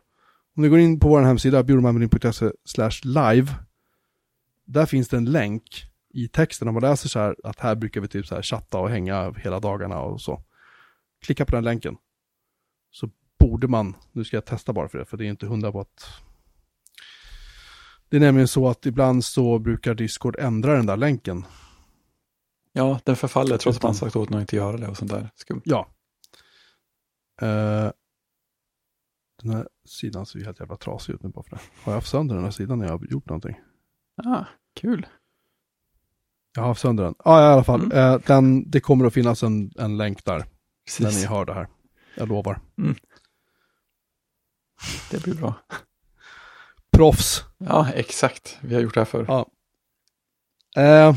[0.56, 3.54] Om ni går in på vår hemsida, bjurmanmelin.se slash live.
[4.64, 5.84] Där finns det en länk
[6.14, 6.68] i texten.
[6.68, 9.32] Om man läser så här att här brukar vi typ så här chatta och hänga
[9.32, 10.42] hela dagarna och så.
[11.24, 11.96] Klicka på den länken.
[12.90, 15.72] Så borde man, nu ska jag testa bara för det, för det är inte hundra
[15.72, 16.22] på att
[18.08, 21.44] det är nämligen så att ibland så brukar Discord ändra den där länken.
[22.72, 25.30] Ja, den förfaller trots att man sagt åt någon inte göra det och sånt där
[25.34, 25.62] skumt.
[25.64, 25.88] Ja.
[27.42, 27.90] Uh,
[29.42, 31.60] den här sidan ser ju helt jävla trasig ut nu bara för det.
[31.82, 33.60] Har jag haft sönder den här sidan när jag har gjort någonting?
[34.24, 34.44] Ah,
[34.74, 35.06] kul.
[36.54, 37.14] Jag har haft sönder den.
[37.24, 37.82] Ja, i alla fall.
[37.82, 38.14] Mm.
[38.14, 40.46] Uh, den, det kommer att finnas en, en länk där.
[40.84, 41.00] Precis.
[41.00, 41.68] När ni hör det här.
[42.16, 42.60] Jag lovar.
[45.10, 45.54] Det blir bra.
[46.96, 47.44] Proffs.
[47.58, 48.58] Ja, exakt.
[48.60, 49.24] Vi har gjort det här förr.
[49.28, 49.46] Ja.
[50.78, 51.16] Uh,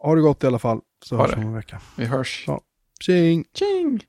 [0.00, 0.80] har det gått i alla fall.
[1.04, 1.40] Så Ha hörs det.
[1.40, 1.80] vi om en vecka.
[1.96, 2.44] Vi hörs.
[2.46, 2.60] Ja.
[3.00, 3.44] Tjing!
[3.54, 4.04] Tjing!